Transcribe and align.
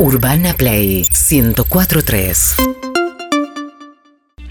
Urbana 0.00 0.54
Play 0.54 1.06
1043. 1.30 2.56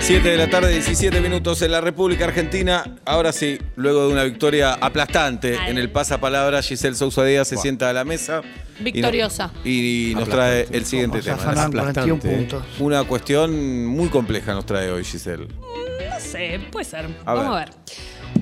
7 0.02 0.28
de 0.29 0.38
la 0.38 0.48
tarde, 0.50 0.72
17 0.72 1.22
minutos 1.22 1.62
en 1.64 1.72
la 1.72 1.82
República 1.82 2.25
Argentina. 2.25 2.98
Ahora 3.04 3.32
sí, 3.32 3.58
luego 3.75 4.08
de 4.08 4.14
una 4.14 4.24
victoria 4.25 4.74
aplastante 4.74 5.56
en 5.67 5.80
el 5.80 5.92
pasapalabra, 5.92 6.62
Giselle 6.62 6.96
Sousa 6.96 7.24
Díaz 7.24 7.48
se 7.48 7.58
sienta 7.58 7.90
a 7.90 7.93
la 7.93 8.04
mesa. 8.05 8.41
y 8.43 8.77
no- 8.80 8.84
Victoriosa. 8.86 9.52
Y, 9.66 10.14
nos 10.16 10.30
trae 10.30 10.68
el 10.71 10.86
siguiente 10.86 11.20
tema. 11.21 11.35
afanar 11.38 11.71
41 11.71 11.81
Aplastante. 12.16 12.29
puntos. 12.38 12.63
Una 12.79 13.04
cuestión 13.05 13.86
muy 13.88 14.09
compleja 14.09 14.54
nos 14.54 14.66
trae 14.68 14.91
hoy, 14.91 15.04
Giselle. 15.04 15.47
No 15.47 16.20
sé, 16.20 16.59
puede 16.71 16.86
ser. 16.86 17.05
A 17.25 17.34
Vamos 17.34 17.55
ver. 17.55 17.63
a 17.63 17.66
ver. 17.66 17.70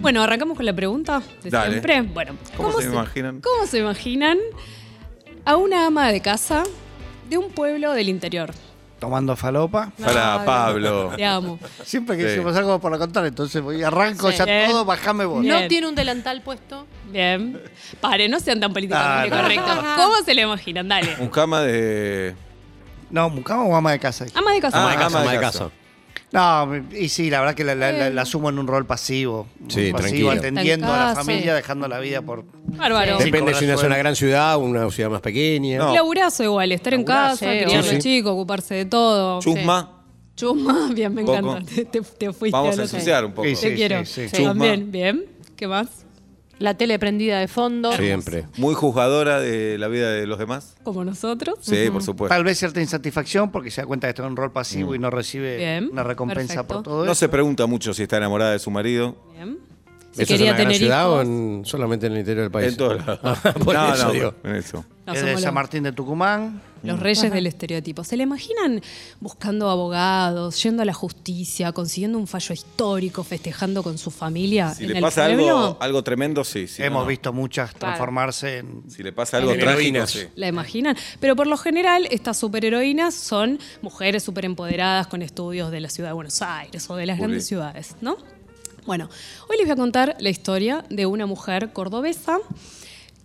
Bueno, 0.02 0.22
arrancamos 0.24 0.58
con 0.58 0.66
la 0.66 0.74
pregunta 0.76 1.24
de 1.42 1.50
Dale. 1.50 1.70
siempre. 1.72 2.02
Bueno, 2.02 2.36
¿Cómo 2.58 2.80
se 2.82 2.88
imaginan? 2.88 3.40
¿Cómo 3.40 3.66
se 3.66 3.80
imaginan 3.80 4.38
a 5.46 5.56
una 5.56 5.88
ama 5.88 6.12
de 6.12 6.20
casa 6.22 6.64
de 7.30 7.38
un 7.38 7.50
pueblo 7.52 7.94
del 7.94 8.10
interior? 8.10 8.54
Tomando 9.00 9.36
falopa. 9.36 9.92
Para 10.04 10.44
Pablo. 10.44 11.12
Te 11.16 11.24
amo. 11.24 11.60
Siempre 11.84 12.18
que 12.18 12.24
Sí. 12.24 12.30
decimos 12.30 12.56
algo 12.58 12.80
por 12.80 12.92
la 12.92 12.98
contar, 12.98 13.24
entonces 13.28 13.62
voy, 13.62 13.84
arranco 13.84 14.32
Sí. 14.32 14.38
ya 14.38 14.46
Bien. 14.46 14.72
todo, 14.72 14.86
bajame 14.86 15.26
vos. 15.26 15.42
Bien. 15.44 15.62
No 15.62 15.68
tiene 15.68 15.88
un 15.88 15.94
delantal 15.94 16.42
puesto. 16.42 16.88
Bien. 17.12 17.62
Pare, 18.02 18.28
no 18.28 18.40
sean 18.40 18.60
tan 18.60 18.74
políticamente 18.74 19.36
Ah, 19.36 19.38
no. 19.38 19.42
correctos. 19.44 19.78
¿Cómo 19.98 20.16
se 20.26 20.34
le 20.34 20.42
imaginan? 20.42 20.88
Dale. 20.88 21.16
Un 21.20 21.28
cama 21.30 21.62
de. 21.62 22.36
No, 23.12 23.30
¿mucama 23.30 23.64
o 23.64 23.76
ama 23.76 23.92
de 23.92 24.00
casa? 24.00 24.26
Ama 24.34 24.52
de 24.52 24.60
casa. 24.62 24.78
Ah, 24.80 24.82
Ama 24.82 24.90
de 25.32 25.40
casa, 25.40 25.70
No, 26.32 26.70
y 26.94 27.08
sí, 27.08 27.30
la 27.30 27.40
verdad 27.40 27.56
que 27.56 27.64
la, 27.64 27.74
la, 27.74 27.92
la- 27.94 28.10
la 28.10 28.22
asumo 28.24 28.50
en 28.50 28.60
un 28.60 28.68
rol 28.68 28.86
pasivo. 28.86 29.48
Sí, 29.70 29.92
pasivo, 29.94 30.30
tranquilo. 30.30 30.32
atendiendo 30.32 30.88
a 30.88 30.98
la 30.98 31.04
casa. 31.06 31.24
familia, 31.24 31.56
dejando 31.56 31.88
la 31.88 32.00
vida 32.00 32.22
por... 32.22 32.44
Bárbaro. 32.66 33.18
Sí. 33.20 33.26
Depende 33.26 33.40
cobrar 33.54 33.60
si 33.60 33.66
una 33.66 33.74
es 33.76 33.80
sueldo. 33.80 33.94
una 33.94 33.98
gran 33.98 34.16
ciudad 34.16 34.56
o 34.58 34.60
una 34.60 34.92
ciudad 34.92 35.10
más 35.10 35.22
pequeña. 35.22 35.78
No. 35.78 35.94
Laburazo 35.94 36.44
igual, 36.44 36.72
estar 36.74 36.94
en 36.94 37.02
Laburazo, 37.06 37.40
casa, 37.46 37.52
sí, 37.54 37.64
criar 37.64 37.80
a 37.80 37.84
sí, 37.84 37.94
los 37.94 38.04
sí. 38.04 38.10
chicos, 38.10 38.32
ocuparse 38.34 38.76
de 38.76 38.86
todo. 38.86 39.40
Chusma. 39.42 39.94
Chuma, 40.36 40.90
bien, 40.94 41.14
me 41.14 41.24
Poco. 41.24 41.38
encanta. 41.38 41.74
Te, 41.74 41.86
te- 41.86 42.02
te 42.02 42.34
fuiste 42.34 42.52
Vamos 42.52 42.70
a 42.70 42.72
otro. 42.74 42.84
ensuciar 42.84 43.24
un 43.26 43.32
poco. 43.32 43.48
Sí, 43.48 43.56
Te 43.56 43.70
sí. 43.70 43.76
quiero. 43.76 44.06
sí. 44.06 44.26
Chusma. 44.30 44.48
También, 44.50 44.92
bien. 44.92 45.26
¿Qué 45.56 45.68
más? 45.68 46.06
La 46.60 46.74
tele 46.74 46.98
prendida 46.98 47.40
de 47.40 47.48
fondo. 47.48 47.92
Siempre. 47.94 48.46
Muy 48.58 48.74
juzgadora 48.74 49.40
de 49.40 49.78
la 49.78 49.88
vida 49.88 50.10
de 50.12 50.26
los 50.26 50.40
demás. 50.40 50.76
Como 50.84 51.06
nosotros. 51.06 51.60
Sí, 51.62 51.90
por 51.92 52.02
supuesto. 52.02 52.34
Tal 52.34 52.44
vez 52.44 52.58
cierta 52.58 52.82
insatisfacción 52.82 53.52
porque 53.52 53.70
se 53.70 53.82
da 53.82 53.88
cuenta 53.88 54.08
que 54.08 54.10
está 54.10 54.24
en 54.24 54.30
un 54.32 54.36
rol 54.38 54.52
pasivo 54.52 54.96
y 54.96 55.00
no 55.00 55.10
recibe 55.12 55.58
Bien, 55.58 55.90
una 55.92 56.04
recompensa 56.04 56.56
perfecto. 56.56 56.74
por 56.74 56.84
todo 56.84 57.06
No 57.06 57.12
eso. 57.12 57.20
se 57.20 57.30
pregunta 57.30 57.66
mucho 57.68 57.94
si 57.94 58.04
está 58.04 58.18
enamorada 58.18 58.54
de 58.54 58.60
su 58.60 58.72
marido. 58.72 59.16
Bien. 59.36 59.60
Si 60.14 60.24
¿Eso 60.24 60.34
es 60.34 60.42
en 60.42 60.48
una 60.48 60.58
gran 60.58 60.74
ciudad 60.74 61.12
o 61.12 61.22
en- 61.22 61.62
solamente 61.64 62.08
en 62.08 62.14
el 62.14 62.20
interior 62.20 62.44
del 62.46 62.52
país? 62.52 62.70
En 62.72 62.78
todos 62.78 63.06
lados. 63.06 63.38
Por 63.64 63.76
no, 63.76 63.94
eso 63.94 64.06
no, 64.08 64.12
digo. 64.14 64.34
en 64.44 64.56
eso. 64.56 64.84
No, 65.06 65.14
Es 65.14 65.20
somos 65.20 65.26
de 65.26 65.32
los- 65.34 65.42
San 65.44 65.54
Martín 65.54 65.84
de 65.84 65.92
Tucumán. 65.92 66.60
Los 66.84 67.00
reyes 67.00 67.32
del 67.32 67.48
estereotipo. 67.48 68.04
¿Se 68.04 68.18
le 68.18 68.24
imaginan 68.24 68.82
buscando 69.20 69.70
abogados, 69.70 70.62
yendo 70.62 70.82
a 70.82 70.86
la 70.86 70.94
justicia, 70.94 71.72
consiguiendo 71.72 72.18
un 72.18 72.28
fallo 72.28 72.54
histórico, 72.54 73.24
festejando 73.24 73.84
con 73.84 73.98
su 73.98 74.12
familia 74.12 74.74
Si 74.74 74.84
en 74.84 74.90
le 74.92 74.96
el 74.98 75.02
pasa 75.02 75.26
algo, 75.26 75.78
algo 75.80 76.04
tremendo, 76.04 76.44
sí. 76.44 76.68
sí, 76.68 76.84
Hemos 76.84 77.04
no. 77.04 77.08
visto 77.08 77.34
muchas 77.34 77.74
transformarse 77.74 78.58
en... 78.60 78.84
Si 78.90 79.04
le 79.04 79.12
pasa 79.12 79.38
algo 79.38 79.54
trágico, 79.56 80.08
sí. 80.08 80.22
¿La 80.36 80.48
imaginan? 80.48 80.96
Pero 81.20 81.36
por 81.36 81.48
lo 81.48 81.58
general, 81.58 82.08
estas 82.12 82.38
superheroínas 82.38 83.14
son 83.14 83.60
mujeres 83.82 84.24
súper 84.24 84.46
empoderadas 84.46 85.08
con 85.08 85.22
estudios 85.22 85.72
de 85.72 85.82
la 85.82 85.90
ciudad 85.90 86.10
de 86.10 86.14
Buenos 86.14 86.42
Aires 86.42 86.90
o 86.90 86.96
de 86.96 87.06
las 87.06 87.18
grandes 87.18 87.46
ciudades, 87.46 87.96
¿no? 88.02 88.18
Bueno, 88.86 89.10
hoy 89.50 89.58
les 89.58 89.66
voy 89.66 89.74
a 89.74 89.76
contar 89.76 90.16
la 90.20 90.30
historia 90.30 90.86
de 90.90 91.06
una 91.06 91.26
mujer 91.26 91.74
cordobesa 91.74 92.40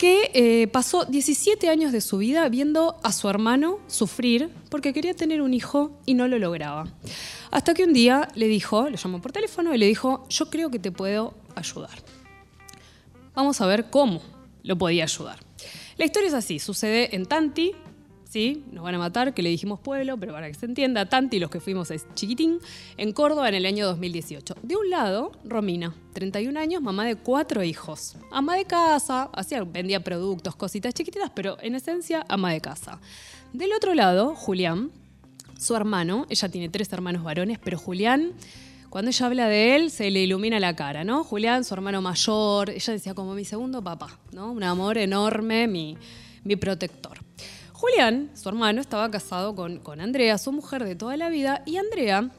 que 0.03 0.33
eh, 0.35 0.67
pasó 0.67 1.05
17 1.05 1.69
años 1.69 1.93
de 1.93 2.01
su 2.01 2.19
vida 2.19 2.49
viendo 2.49 2.99
a 3.05 3.13
su 3.13 3.29
hermano 3.29 3.79
sufrir 3.87 4.51
porque 4.69 4.93
quería 4.93 5.15
tener 5.15 5.41
un 5.41 5.55
hijo 5.55 5.97
y 6.07 6.15
no 6.15 6.27
lo 6.27 6.41
lograba. 6.41 6.89
Hasta 7.53 7.73
que 7.73 7.85
un 7.85 7.93
día 7.93 8.27
le 8.35 8.49
dijo, 8.49 8.91
lo 8.91 8.97
llamó 8.97 9.23
por 9.23 9.31
teléfono 9.31 9.73
y 9.73 9.79
le 9.79 9.87
dijo, 9.87 10.27
yo 10.29 10.51
creo 10.51 10.73
que 10.73 10.81
te 10.81 10.91
puedo 10.91 11.35
ayudar. 11.55 12.03
Vamos 13.37 13.61
a 13.61 13.67
ver 13.67 13.91
cómo 13.91 14.21
lo 14.65 14.77
podía 14.77 15.05
ayudar. 15.05 15.39
La 15.97 16.05
historia 16.05 16.31
es 16.31 16.35
así, 16.35 16.59
sucede 16.59 17.15
en 17.15 17.25
Tanti, 17.25 17.71
¿sí? 18.33 18.65
Nos 18.73 18.83
van 18.83 18.95
a 18.95 18.99
matar, 18.99 19.35
que 19.35 19.43
le 19.43 19.51
dijimos 19.51 19.79
pueblo, 19.79 20.17
pero 20.17 20.33
para 20.33 20.49
que 20.49 20.55
se 20.55 20.65
entienda, 20.65 21.05
Tanti, 21.05 21.39
los 21.39 21.51
que 21.51 21.61
fuimos 21.61 21.91
es 21.91 22.07
chiquitín, 22.15 22.61
en 22.97 23.13
Córdoba 23.13 23.47
en 23.51 23.57
el 23.57 23.67
año 23.67 23.85
2018. 23.87 24.55
De 24.63 24.75
un 24.75 24.89
lado, 24.89 25.33
Romina, 25.45 25.95
31 26.15 26.59
años, 26.59 26.81
mamá 26.81 27.05
de 27.05 27.17
cuatro 27.17 27.63
hijos. 27.63 28.17
Ama 28.31 28.57
de 28.57 28.65
casa, 28.65 29.29
hacía, 29.35 29.63
vendía 29.65 30.03
productos, 30.03 30.57
cositas 30.57 30.95
chiquititas, 30.95 31.31
pero 31.35 31.59
en 31.61 31.75
esencia, 31.75 32.25
ama 32.27 32.53
de 32.53 32.63
casa. 32.63 33.01
Del 33.53 33.71
otro 33.75 33.95
lado, 33.95 34.35
Julián, 34.35 34.93
su 35.59 35.77
hermano, 35.77 36.25
ella 36.31 36.49
tiene 36.49 36.71
tres 36.71 36.91
hermanos 36.91 37.25
varones, 37.25 37.59
pero 37.63 37.79
Julián, 37.79 38.33
cuando 38.89 39.11
ella 39.11 39.27
habla 39.27 39.49
de 39.49 39.77
él, 39.77 39.91
se 39.91 40.11
le 40.11 40.23
ilumina 40.23 40.59
la 40.59 40.75
cara, 40.75 41.05
¿no? 41.05 41.23
Julián, 41.23 41.65
su 41.65 41.75
hermano 41.75 42.01
mayor, 42.01 42.71
ella 42.71 42.95
decía 42.95 43.13
como 43.13 43.35
mi 43.35 43.45
segundo 43.45 43.85
papá, 43.85 44.19
¿no? 44.33 44.53
Un 44.53 44.63
amor 44.63 44.97
enorme, 44.97 45.69
mi, 45.69 45.99
mi 46.45 46.57
protector. 46.57 47.19
Julián, 47.83 48.31
su 48.35 48.49
hermano, 48.49 48.81
estaba 48.81 49.11
casado 49.11 49.57
con, 49.57 49.81
con 49.81 50.01
Andrea, 50.01 50.39
su 50.39 50.53
mujer 50.53 50.85
de 50.85 50.95
toda 50.95 51.17
la 51.17 51.29
vida, 51.29 51.65
y 51.67 51.79
Andrea 51.79 52.31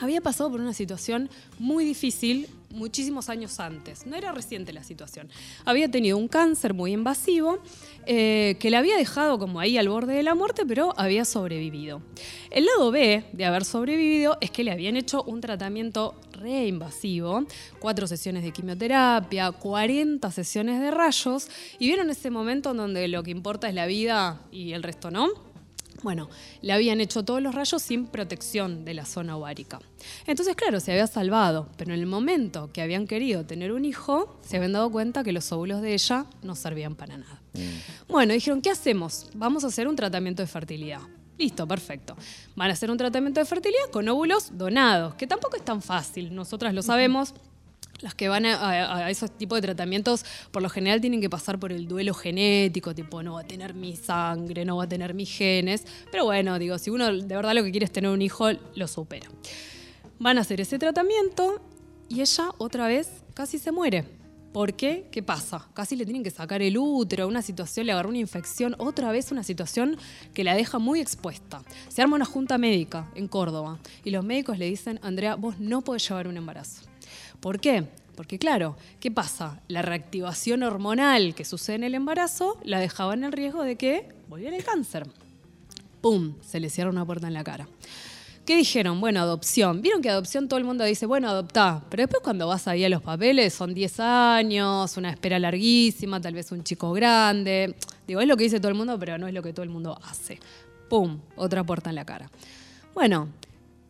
había 0.00 0.20
pasado 0.20 0.50
por 0.50 0.60
una 0.60 0.74
situación 0.74 1.30
muy 1.60 1.84
difícil 1.84 2.48
muchísimos 2.72 3.28
años 3.28 3.60
antes. 3.60 4.06
No 4.06 4.16
era 4.16 4.32
reciente 4.32 4.72
la 4.72 4.82
situación. 4.82 5.28
Había 5.64 5.90
tenido 5.90 6.18
un 6.18 6.28
cáncer 6.28 6.74
muy 6.74 6.92
invasivo 6.92 7.58
eh, 8.06 8.56
que 8.58 8.70
la 8.70 8.78
había 8.78 8.96
dejado 8.96 9.38
como 9.38 9.60
ahí 9.60 9.78
al 9.78 9.88
borde 9.88 10.14
de 10.14 10.22
la 10.22 10.34
muerte, 10.34 10.64
pero 10.66 10.92
había 10.96 11.24
sobrevivido. 11.24 12.02
El 12.50 12.64
lado 12.66 12.90
B 12.90 13.24
de 13.32 13.44
haber 13.44 13.64
sobrevivido 13.64 14.36
es 14.40 14.50
que 14.50 14.64
le 14.64 14.72
habían 14.72 14.96
hecho 14.96 15.22
un 15.22 15.40
tratamiento 15.40 16.14
reinvasivo, 16.32 17.44
cuatro 17.78 18.06
sesiones 18.06 18.42
de 18.42 18.52
quimioterapia, 18.52 19.52
40 19.52 20.30
sesiones 20.30 20.80
de 20.80 20.90
rayos, 20.90 21.48
y 21.78 21.86
vieron 21.86 22.10
ese 22.10 22.30
momento 22.30 22.72
en 22.72 22.78
donde 22.78 23.06
lo 23.08 23.22
que 23.22 23.30
importa 23.30 23.68
es 23.68 23.74
la 23.74 23.86
vida 23.86 24.40
y 24.50 24.72
el 24.72 24.82
resto 24.82 25.10
no. 25.10 25.51
Bueno, 26.02 26.28
le 26.60 26.72
habían 26.72 27.00
hecho 27.00 27.24
todos 27.24 27.40
los 27.40 27.54
rayos 27.54 27.80
sin 27.80 28.06
protección 28.06 28.84
de 28.84 28.94
la 28.94 29.04
zona 29.04 29.36
ovárica. 29.36 29.80
Entonces, 30.26 30.56
claro, 30.56 30.80
se 30.80 30.92
había 30.92 31.06
salvado, 31.06 31.68
pero 31.76 31.94
en 31.94 32.00
el 32.00 32.06
momento 32.06 32.70
que 32.72 32.82
habían 32.82 33.06
querido 33.06 33.44
tener 33.46 33.72
un 33.72 33.84
hijo, 33.84 34.38
se 34.42 34.56
habían 34.56 34.72
dado 34.72 34.90
cuenta 34.90 35.22
que 35.22 35.32
los 35.32 35.50
óvulos 35.52 35.80
de 35.80 35.94
ella 35.94 36.26
no 36.42 36.54
servían 36.54 36.96
para 36.96 37.16
nada. 37.16 37.40
Bueno, 38.08 38.32
dijeron, 38.32 38.60
¿qué 38.60 38.70
hacemos? 38.70 39.28
Vamos 39.34 39.64
a 39.64 39.68
hacer 39.68 39.86
un 39.86 39.96
tratamiento 39.96 40.42
de 40.42 40.48
fertilidad. 40.48 41.00
Listo, 41.38 41.66
perfecto. 41.66 42.16
Van 42.56 42.70
a 42.70 42.72
hacer 42.72 42.90
un 42.90 42.96
tratamiento 42.96 43.40
de 43.40 43.46
fertilidad 43.46 43.90
con 43.90 44.08
óvulos 44.08 44.56
donados, 44.56 45.14
que 45.14 45.26
tampoco 45.26 45.56
es 45.56 45.64
tan 45.64 45.82
fácil, 45.82 46.34
nosotras 46.34 46.74
lo 46.74 46.82
sabemos. 46.82 47.34
Las 48.02 48.14
que 48.14 48.28
van 48.28 48.44
a, 48.46 49.04
a- 49.06 49.10
esos 49.10 49.30
tipos 49.38 49.56
de 49.60 49.62
tratamientos, 49.68 50.24
por 50.50 50.60
lo 50.62 50.68
general 50.68 51.00
tienen 51.00 51.20
que 51.20 51.30
pasar 51.30 51.58
por 51.58 51.72
el 51.72 51.86
duelo 51.88 52.12
genético, 52.14 52.94
tipo, 52.94 53.22
no 53.22 53.34
va 53.34 53.40
a 53.40 53.46
tener 53.46 53.74
mi 53.74 53.96
sangre, 53.96 54.64
no 54.64 54.76
va 54.76 54.84
a 54.84 54.88
tener 54.88 55.14
mis 55.14 55.30
genes. 55.34 55.84
Pero 56.10 56.24
bueno, 56.24 56.58
digo, 56.58 56.78
si 56.78 56.90
uno 56.90 57.12
de 57.12 57.34
verdad 57.36 57.54
lo 57.54 57.62
que 57.62 57.70
quiere 57.70 57.84
es 57.86 57.92
tener 57.92 58.10
un 58.10 58.20
hijo, 58.20 58.50
lo 58.74 58.88
supera. 58.88 59.28
Van 60.18 60.36
a 60.38 60.42
hacer 60.42 60.60
ese 60.60 60.78
tratamiento 60.78 61.62
y 62.08 62.20
ella 62.20 62.50
otra 62.58 62.86
vez 62.88 63.08
casi 63.34 63.58
se 63.58 63.72
muere. 63.72 64.04
¿Por 64.52 64.74
qué? 64.74 65.08
¿Qué 65.10 65.22
pasa? 65.22 65.66
Casi 65.72 65.96
le 65.96 66.04
tienen 66.04 66.22
que 66.22 66.30
sacar 66.30 66.60
el 66.60 66.76
útero, 66.76 67.26
una 67.26 67.40
situación, 67.40 67.86
le 67.86 67.92
agarró 67.92 68.10
una 68.10 68.18
infección, 68.18 68.74
otra 68.76 69.10
vez 69.10 69.32
una 69.32 69.42
situación 69.42 69.96
que 70.34 70.44
la 70.44 70.54
deja 70.54 70.78
muy 70.78 71.00
expuesta. 71.00 71.62
Se 71.88 72.02
arma 72.02 72.16
una 72.16 72.26
junta 72.26 72.58
médica 72.58 73.10
en 73.14 73.28
Córdoba 73.28 73.78
y 74.04 74.10
los 74.10 74.22
médicos 74.24 74.58
le 74.58 74.66
dicen, 74.66 75.00
Andrea, 75.02 75.36
vos 75.36 75.58
no 75.58 75.80
podés 75.80 76.06
llevar 76.06 76.28
un 76.28 76.36
embarazo. 76.36 76.82
¿Por 77.42 77.58
qué? 77.58 77.84
Porque 78.14 78.38
claro, 78.38 78.76
¿qué 79.00 79.10
pasa? 79.10 79.60
La 79.66 79.82
reactivación 79.82 80.62
hormonal 80.62 81.34
que 81.34 81.44
sucede 81.44 81.74
en 81.74 81.82
el 81.82 81.96
embarazo 81.96 82.56
la 82.62 82.78
dejaba 82.78 83.14
en 83.14 83.24
el 83.24 83.32
riesgo 83.32 83.64
de 83.64 83.74
que 83.74 84.08
volviera 84.28 84.56
el 84.56 84.62
cáncer. 84.62 85.08
¡Pum! 86.00 86.36
Se 86.40 86.60
le 86.60 86.70
cierra 86.70 86.88
una 86.88 87.04
puerta 87.04 87.26
en 87.26 87.34
la 87.34 87.42
cara. 87.42 87.66
¿Qué 88.46 88.56
dijeron? 88.56 89.00
Bueno, 89.00 89.18
adopción. 89.18 89.82
Vieron 89.82 90.02
que 90.02 90.08
adopción 90.08 90.46
todo 90.46 90.58
el 90.58 90.64
mundo 90.64 90.84
dice, 90.84 91.04
bueno, 91.04 91.28
adoptá. 91.28 91.82
Pero 91.90 92.04
después 92.04 92.22
cuando 92.22 92.46
vas 92.46 92.68
ahí 92.68 92.84
a 92.84 92.88
los 92.88 93.02
papeles 93.02 93.52
son 93.54 93.74
10 93.74 93.98
años, 93.98 94.96
una 94.96 95.10
espera 95.10 95.40
larguísima, 95.40 96.20
tal 96.20 96.34
vez 96.34 96.52
un 96.52 96.62
chico 96.62 96.92
grande. 96.92 97.74
Digo, 98.06 98.20
es 98.20 98.28
lo 98.28 98.36
que 98.36 98.44
dice 98.44 98.60
todo 98.60 98.68
el 98.68 98.76
mundo, 98.76 98.96
pero 99.00 99.18
no 99.18 99.26
es 99.26 99.34
lo 99.34 99.42
que 99.42 99.52
todo 99.52 99.64
el 99.64 99.70
mundo 99.70 99.98
hace. 100.04 100.38
¡Pum! 100.88 101.18
Otra 101.34 101.64
puerta 101.64 101.90
en 101.90 101.96
la 101.96 102.04
cara. 102.04 102.30
Bueno, 102.94 103.30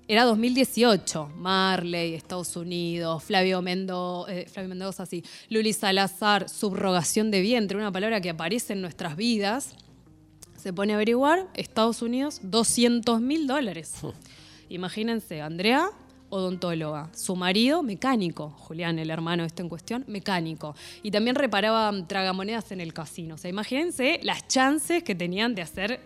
era 0.08 0.24
2018, 0.24 1.32
Marley, 1.36 2.14
Estados 2.14 2.56
Unidos, 2.56 3.22
Flavio, 3.22 3.62
Mendo, 3.62 4.26
eh, 4.28 4.46
Flavio 4.50 4.68
Mendoza, 4.68 5.06
sí, 5.06 5.22
Luli 5.48 5.72
Salazar, 5.72 6.48
subrogación 6.48 7.30
de 7.30 7.40
vientre, 7.40 7.78
una 7.78 7.92
palabra 7.92 8.20
que 8.20 8.30
aparece 8.30 8.72
en 8.72 8.80
nuestras 8.80 9.16
vidas. 9.16 9.74
Se 10.56 10.72
pone 10.72 10.92
a 10.92 10.96
averiguar, 10.96 11.46
Estados 11.54 12.02
Unidos, 12.02 12.40
200 12.42 13.20
mil 13.20 13.46
dólares. 13.46 13.94
Imagínense, 14.68 15.40
Andrea, 15.40 15.90
odontóloga, 16.30 17.10
su 17.14 17.36
marido, 17.36 17.82
mecánico, 17.82 18.50
Julián, 18.50 18.98
el 18.98 19.10
hermano 19.10 19.44
este 19.44 19.62
en 19.62 19.68
cuestión, 19.68 20.04
mecánico. 20.08 20.74
Y 21.02 21.10
también 21.10 21.36
reparaba 21.36 21.92
tragamonedas 22.06 22.72
en 22.72 22.80
el 22.80 22.92
casino. 22.92 23.34
O 23.34 23.38
sea, 23.38 23.50
imagínense 23.50 24.18
las 24.22 24.48
chances 24.48 25.02
que 25.02 25.14
tenían 25.14 25.54
de 25.54 25.62
hacer 25.62 26.00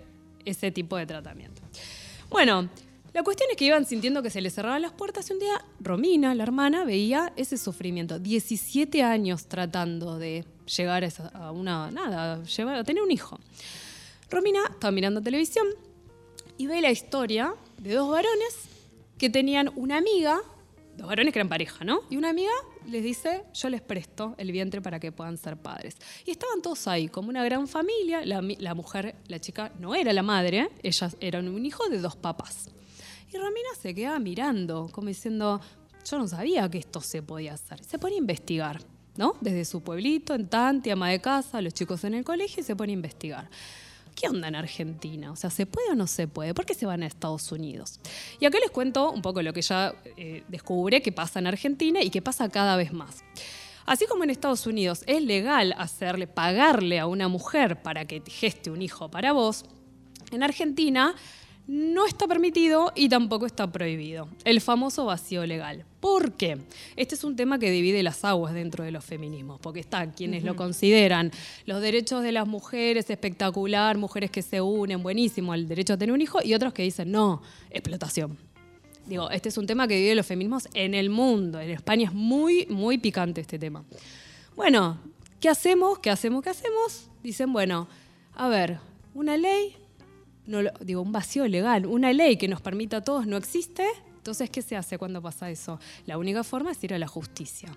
ese 0.44 0.70
tipo 0.70 0.96
de 0.96 1.06
tratamiento. 1.06 1.62
Bueno, 2.28 2.68
la 3.16 3.22
cuestión 3.22 3.48
es 3.50 3.56
que 3.56 3.64
iban 3.64 3.86
sintiendo 3.86 4.22
que 4.22 4.28
se 4.28 4.42
les 4.42 4.52
cerraban 4.52 4.82
las 4.82 4.92
puertas 4.92 5.30
y 5.30 5.32
un 5.32 5.38
día 5.38 5.64
Romina, 5.80 6.34
la 6.34 6.42
hermana, 6.42 6.84
veía 6.84 7.32
ese 7.36 7.56
sufrimiento. 7.56 8.18
17 8.18 9.02
años 9.02 9.46
tratando 9.46 10.18
de 10.18 10.44
llegar 10.76 11.02
a, 11.32 11.50
una, 11.50 11.90
nada, 11.90 12.42
a 12.42 12.84
tener 12.84 13.02
un 13.02 13.10
hijo. 13.10 13.40
Romina 14.28 14.60
estaba 14.68 14.90
mirando 14.90 15.22
televisión 15.22 15.66
y 16.58 16.66
ve 16.66 16.82
la 16.82 16.90
historia 16.90 17.54
de 17.78 17.94
dos 17.94 18.10
varones 18.10 18.68
que 19.16 19.30
tenían 19.30 19.72
una 19.76 19.96
amiga, 19.96 20.38
dos 20.98 21.08
varones 21.08 21.32
que 21.32 21.38
eran 21.38 21.48
pareja, 21.48 21.86
¿no? 21.86 22.02
Y 22.10 22.18
una 22.18 22.28
amiga 22.28 22.52
les 22.86 23.02
dice, 23.02 23.44
yo 23.54 23.70
les 23.70 23.80
presto 23.80 24.34
el 24.36 24.52
vientre 24.52 24.82
para 24.82 25.00
que 25.00 25.10
puedan 25.10 25.38
ser 25.38 25.56
padres. 25.56 25.96
Y 26.26 26.32
estaban 26.32 26.60
todos 26.60 26.86
ahí, 26.86 27.08
como 27.08 27.30
una 27.30 27.42
gran 27.42 27.66
familia. 27.66 28.26
La, 28.26 28.74
mujer, 28.74 29.14
la 29.28 29.38
chica, 29.40 29.72
no 29.78 29.94
era 29.94 30.12
la 30.12 30.22
madre, 30.22 30.68
ellas 30.82 31.16
eran 31.20 31.48
un 31.48 31.64
hijo 31.64 31.88
de 31.88 31.98
dos 31.98 32.14
papás. 32.14 32.75
Y 33.32 33.36
Romina 33.36 33.68
se 33.80 33.94
quedaba 33.94 34.18
mirando, 34.18 34.88
como 34.92 35.08
diciendo, 35.08 35.60
yo 36.08 36.18
no 36.18 36.28
sabía 36.28 36.68
que 36.70 36.78
esto 36.78 37.00
se 37.00 37.22
podía 37.22 37.54
hacer. 37.54 37.82
Se 37.84 37.98
pone 37.98 38.14
a 38.14 38.18
investigar, 38.18 38.80
¿no? 39.16 39.34
Desde 39.40 39.64
su 39.64 39.82
pueblito, 39.82 40.34
en 40.34 40.48
Tanti, 40.48 40.90
ama 40.90 41.10
de 41.10 41.20
casa, 41.20 41.60
los 41.60 41.74
chicos 41.74 42.04
en 42.04 42.14
el 42.14 42.24
colegio, 42.24 42.60
y 42.60 42.64
se 42.64 42.76
pone 42.76 42.92
a 42.92 42.94
investigar. 42.94 43.50
¿Qué 44.14 44.28
onda 44.28 44.48
en 44.48 44.54
Argentina? 44.54 45.30
O 45.30 45.36
sea, 45.36 45.50
¿se 45.50 45.66
puede 45.66 45.90
o 45.90 45.94
no 45.94 46.06
se 46.06 46.26
puede? 46.26 46.54
¿Por 46.54 46.64
qué 46.64 46.72
se 46.74 46.86
van 46.86 47.02
a 47.02 47.06
Estados 47.06 47.52
Unidos? 47.52 48.00
Y 48.40 48.46
acá 48.46 48.58
les 48.58 48.70
cuento 48.70 49.10
un 49.10 49.20
poco 49.20 49.42
lo 49.42 49.52
que 49.52 49.60
ya 49.60 49.94
eh, 50.16 50.42
descubre 50.48 51.02
que 51.02 51.12
pasa 51.12 51.38
en 51.38 51.46
Argentina 51.46 52.02
y 52.02 52.08
que 52.08 52.22
pasa 52.22 52.48
cada 52.48 52.76
vez 52.76 52.94
más. 52.94 53.24
Así 53.84 54.06
como 54.06 54.24
en 54.24 54.30
Estados 54.30 54.66
Unidos 54.66 55.02
es 55.06 55.22
legal 55.22 55.74
hacerle, 55.76 56.26
pagarle 56.26 56.98
a 56.98 57.06
una 57.06 57.28
mujer 57.28 57.82
para 57.82 58.06
que 58.06 58.20
te 58.20 58.30
geste 58.30 58.70
un 58.70 58.80
hijo 58.80 59.10
para 59.10 59.32
vos, 59.32 59.64
en 60.32 60.42
Argentina 60.42 61.14
no 61.66 62.06
está 62.06 62.28
permitido 62.28 62.92
y 62.94 63.08
tampoco 63.08 63.46
está 63.46 63.70
prohibido. 63.70 64.28
El 64.44 64.60
famoso 64.60 65.04
vacío 65.04 65.44
legal. 65.46 65.84
¿Por 66.00 66.32
qué? 66.34 66.58
Este 66.94 67.16
es 67.16 67.24
un 67.24 67.34
tema 67.34 67.58
que 67.58 67.70
divide 67.70 68.02
las 68.02 68.24
aguas 68.24 68.54
dentro 68.54 68.84
de 68.84 68.92
los 68.92 69.04
feminismos, 69.04 69.60
porque 69.60 69.80
están 69.80 70.12
quienes 70.12 70.44
lo 70.44 70.54
consideran 70.54 71.32
los 71.64 71.80
derechos 71.80 72.22
de 72.22 72.32
las 72.32 72.46
mujeres 72.46 73.10
espectacular, 73.10 73.98
mujeres 73.98 74.30
que 74.30 74.42
se 74.42 74.60
unen, 74.60 75.02
buenísimo, 75.02 75.54
el 75.54 75.66
derecho 75.66 75.94
a 75.94 75.96
tener 75.96 76.12
un 76.12 76.20
hijo, 76.20 76.38
y 76.42 76.54
otros 76.54 76.72
que 76.72 76.82
dicen, 76.82 77.10
no, 77.10 77.42
explotación. 77.70 78.38
Digo, 79.06 79.30
este 79.30 79.48
es 79.48 79.58
un 79.58 79.66
tema 79.66 79.88
que 79.88 79.96
divide 79.96 80.14
los 80.14 80.26
feminismos 80.26 80.68
en 80.74 80.94
el 80.94 81.10
mundo. 81.10 81.60
En 81.60 81.70
España 81.70 82.06
es 82.06 82.12
muy, 82.12 82.66
muy 82.66 82.98
picante 82.98 83.40
este 83.40 83.58
tema. 83.58 83.84
Bueno, 84.56 84.98
¿qué 85.40 85.48
hacemos? 85.48 85.98
¿Qué 86.00 86.10
hacemos? 86.10 86.42
¿Qué 86.42 86.50
hacemos? 86.50 87.08
Dicen, 87.22 87.52
bueno, 87.52 87.88
a 88.34 88.48
ver, 88.48 88.78
una 89.14 89.36
ley, 89.36 89.76
no 90.46 90.62
lo- 90.62 90.72
digo, 90.80 91.02
un 91.02 91.12
vacío 91.12 91.46
legal, 91.48 91.86
una 91.86 92.12
ley 92.12 92.36
que 92.36 92.48
nos 92.48 92.60
permita 92.60 92.98
a 92.98 93.00
todos 93.02 93.26
no 93.26 93.36
existe. 93.36 93.84
Entonces, 94.16 94.50
¿qué 94.50 94.62
se 94.62 94.76
hace 94.76 94.98
cuando 94.98 95.22
pasa 95.22 95.50
eso? 95.50 95.78
La 96.06 96.18
única 96.18 96.42
forma 96.42 96.72
es 96.72 96.82
ir 96.82 96.94
a 96.94 96.98
la 96.98 97.06
justicia. 97.06 97.68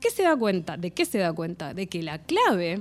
¿Qué 0.00 0.10
se 0.10 0.22
da 0.22 0.34
cuenta? 0.36 0.76
¿De 0.76 0.90
qué 0.90 1.04
se 1.04 1.18
da 1.18 1.32
cuenta? 1.32 1.74
De 1.74 1.86
que 1.86 2.02
la 2.02 2.18
clave 2.18 2.80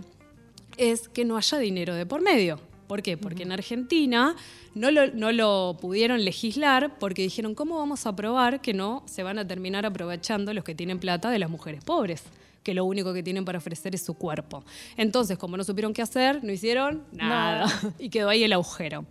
es 0.77 1.07
que 1.09 1.25
no 1.25 1.37
haya 1.37 1.57
dinero 1.57 1.93
de 1.95 2.05
por 2.05 2.21
medio. 2.21 2.59
¿Por 2.87 3.01
qué? 3.03 3.15
Porque 3.17 3.43
en 3.43 3.51
Argentina 3.51 4.35
no 4.75 4.89
lo, 4.91 5.07
no 5.13 5.31
lo 5.31 5.77
pudieron 5.79 6.23
legislar 6.25 6.97
porque 6.99 7.21
dijeron, 7.21 7.55
¿cómo 7.55 7.77
vamos 7.77 8.05
a 8.05 8.15
probar 8.15 8.61
que 8.61 8.73
no 8.73 9.03
se 9.05 9.23
van 9.23 9.37
a 9.37 9.47
terminar 9.47 9.85
aprovechando 9.85 10.53
los 10.53 10.63
que 10.63 10.75
tienen 10.75 10.99
plata 10.99 11.29
de 11.29 11.39
las 11.39 11.49
mujeres 11.49 11.83
pobres? 11.83 12.23
Que 12.63 12.73
lo 12.73 12.85
único 12.85 13.13
que 13.13 13.23
tienen 13.23 13.45
para 13.45 13.57
ofrecer 13.57 13.95
es 13.95 14.03
su 14.03 14.13
cuerpo. 14.13 14.63
Entonces, 14.97 15.37
como 15.37 15.57
no 15.57 15.63
supieron 15.63 15.93
qué 15.93 16.01
hacer, 16.01 16.43
no 16.43 16.51
hicieron 16.51 17.03
nada. 17.11 17.67
y 17.99 18.09
quedó 18.09 18.29
ahí 18.29 18.43
el 18.43 18.53
agujero. 18.53 19.05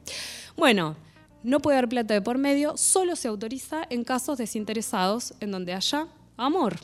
Bueno, 0.56 0.97
no 1.43 1.61
puede 1.61 1.79
haber 1.79 1.88
plata 1.88 2.14
de 2.14 2.20
por 2.20 2.38
medio, 2.38 2.76
solo 2.76 3.17
se 3.17 3.29
autoriza 3.29 3.82
en 3.88 4.05
casos 4.05 4.38
desinteresados 4.38 5.35
en 5.41 5.50
donde 5.50 5.73
haya 5.73 6.06
amor. 6.37 6.76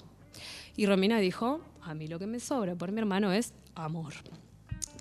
Y 0.77 0.87
Romina 0.87 1.19
dijo, 1.19 1.61
a 1.83 1.95
mí 1.95 2.09
lo 2.09 2.19
que 2.19 2.27
me 2.27 2.41
sobra 2.41 2.75
por 2.75 2.91
mi 2.91 2.99
hermano 2.99 3.33
es 3.33 3.53
amor. 3.75 4.15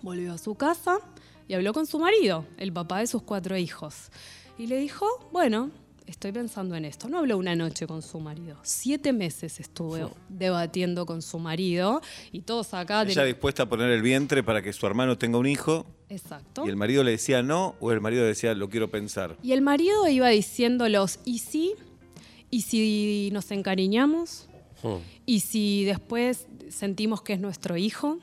Volvió 0.02 0.34
a 0.34 0.38
su 0.38 0.56
casa 0.56 1.00
y 1.48 1.54
habló 1.54 1.74
con 1.74 1.86
su 1.86 2.00
marido, 2.00 2.46
el 2.58 2.72
papá 2.72 3.00
de 3.00 3.08
sus 3.08 3.22
cuatro 3.22 3.58
hijos. 3.58 4.12
Y 4.58 4.68
le 4.68 4.78
dijo, 4.78 5.06
bueno, 5.32 5.72
estoy 6.08 6.32
pensando 6.32 6.76
en 6.76 6.86
esto. 6.86 7.08
No 7.10 7.20
habló 7.20 7.38
una 7.38 7.56
noche 7.56 7.88
con 7.88 8.02
su 8.02 8.20
marido. 8.20 8.58
Siete 8.64 9.12
meses 9.14 9.60
estuvo 9.60 10.12
debatiendo 10.30 11.06
con 11.06 11.22
su 11.22 11.40
marido 11.40 12.02
y 12.32 12.42
todos 12.42 12.74
acá... 12.74 13.02
Ella 13.04 13.14
ten- 13.16 13.26
dispuesta 13.28 13.64
a 13.64 13.70
poner 13.70 13.90
el 13.92 14.02
vientre 14.02 14.44
para 14.44 14.62
que 14.62 14.72
su 14.74 14.86
hermano 14.86 15.18
tenga 15.18 15.38
un 15.38 15.48
hijo 15.48 15.86
Exacto. 16.10 16.66
y 16.66 16.70
el 16.70 16.76
marido 16.76 17.04
le 17.04 17.12
decía 17.12 17.42
no 17.42 17.76
o 17.80 17.92
el 17.92 18.02
marido 18.02 18.24
decía 18.26 18.54
lo 18.54 18.70
quiero 18.70 18.90
pensar. 18.90 19.38
Y 19.44 19.52
el 19.54 19.62
marido 19.62 20.08
iba 20.08 20.30
diciéndolos, 20.30 21.20
¿y 21.26 21.40
si? 21.40 21.74
¿Y 22.52 22.62
si 22.62 23.30
nos 23.34 23.50
encariñamos? 23.52 24.48
¿Y 25.26 25.40
si 25.40 25.84
después 25.86 26.46
sentimos 26.70 27.24
que 27.24 27.34
es 27.34 27.40
nuestro 27.40 27.76
hijo? 27.76 28.20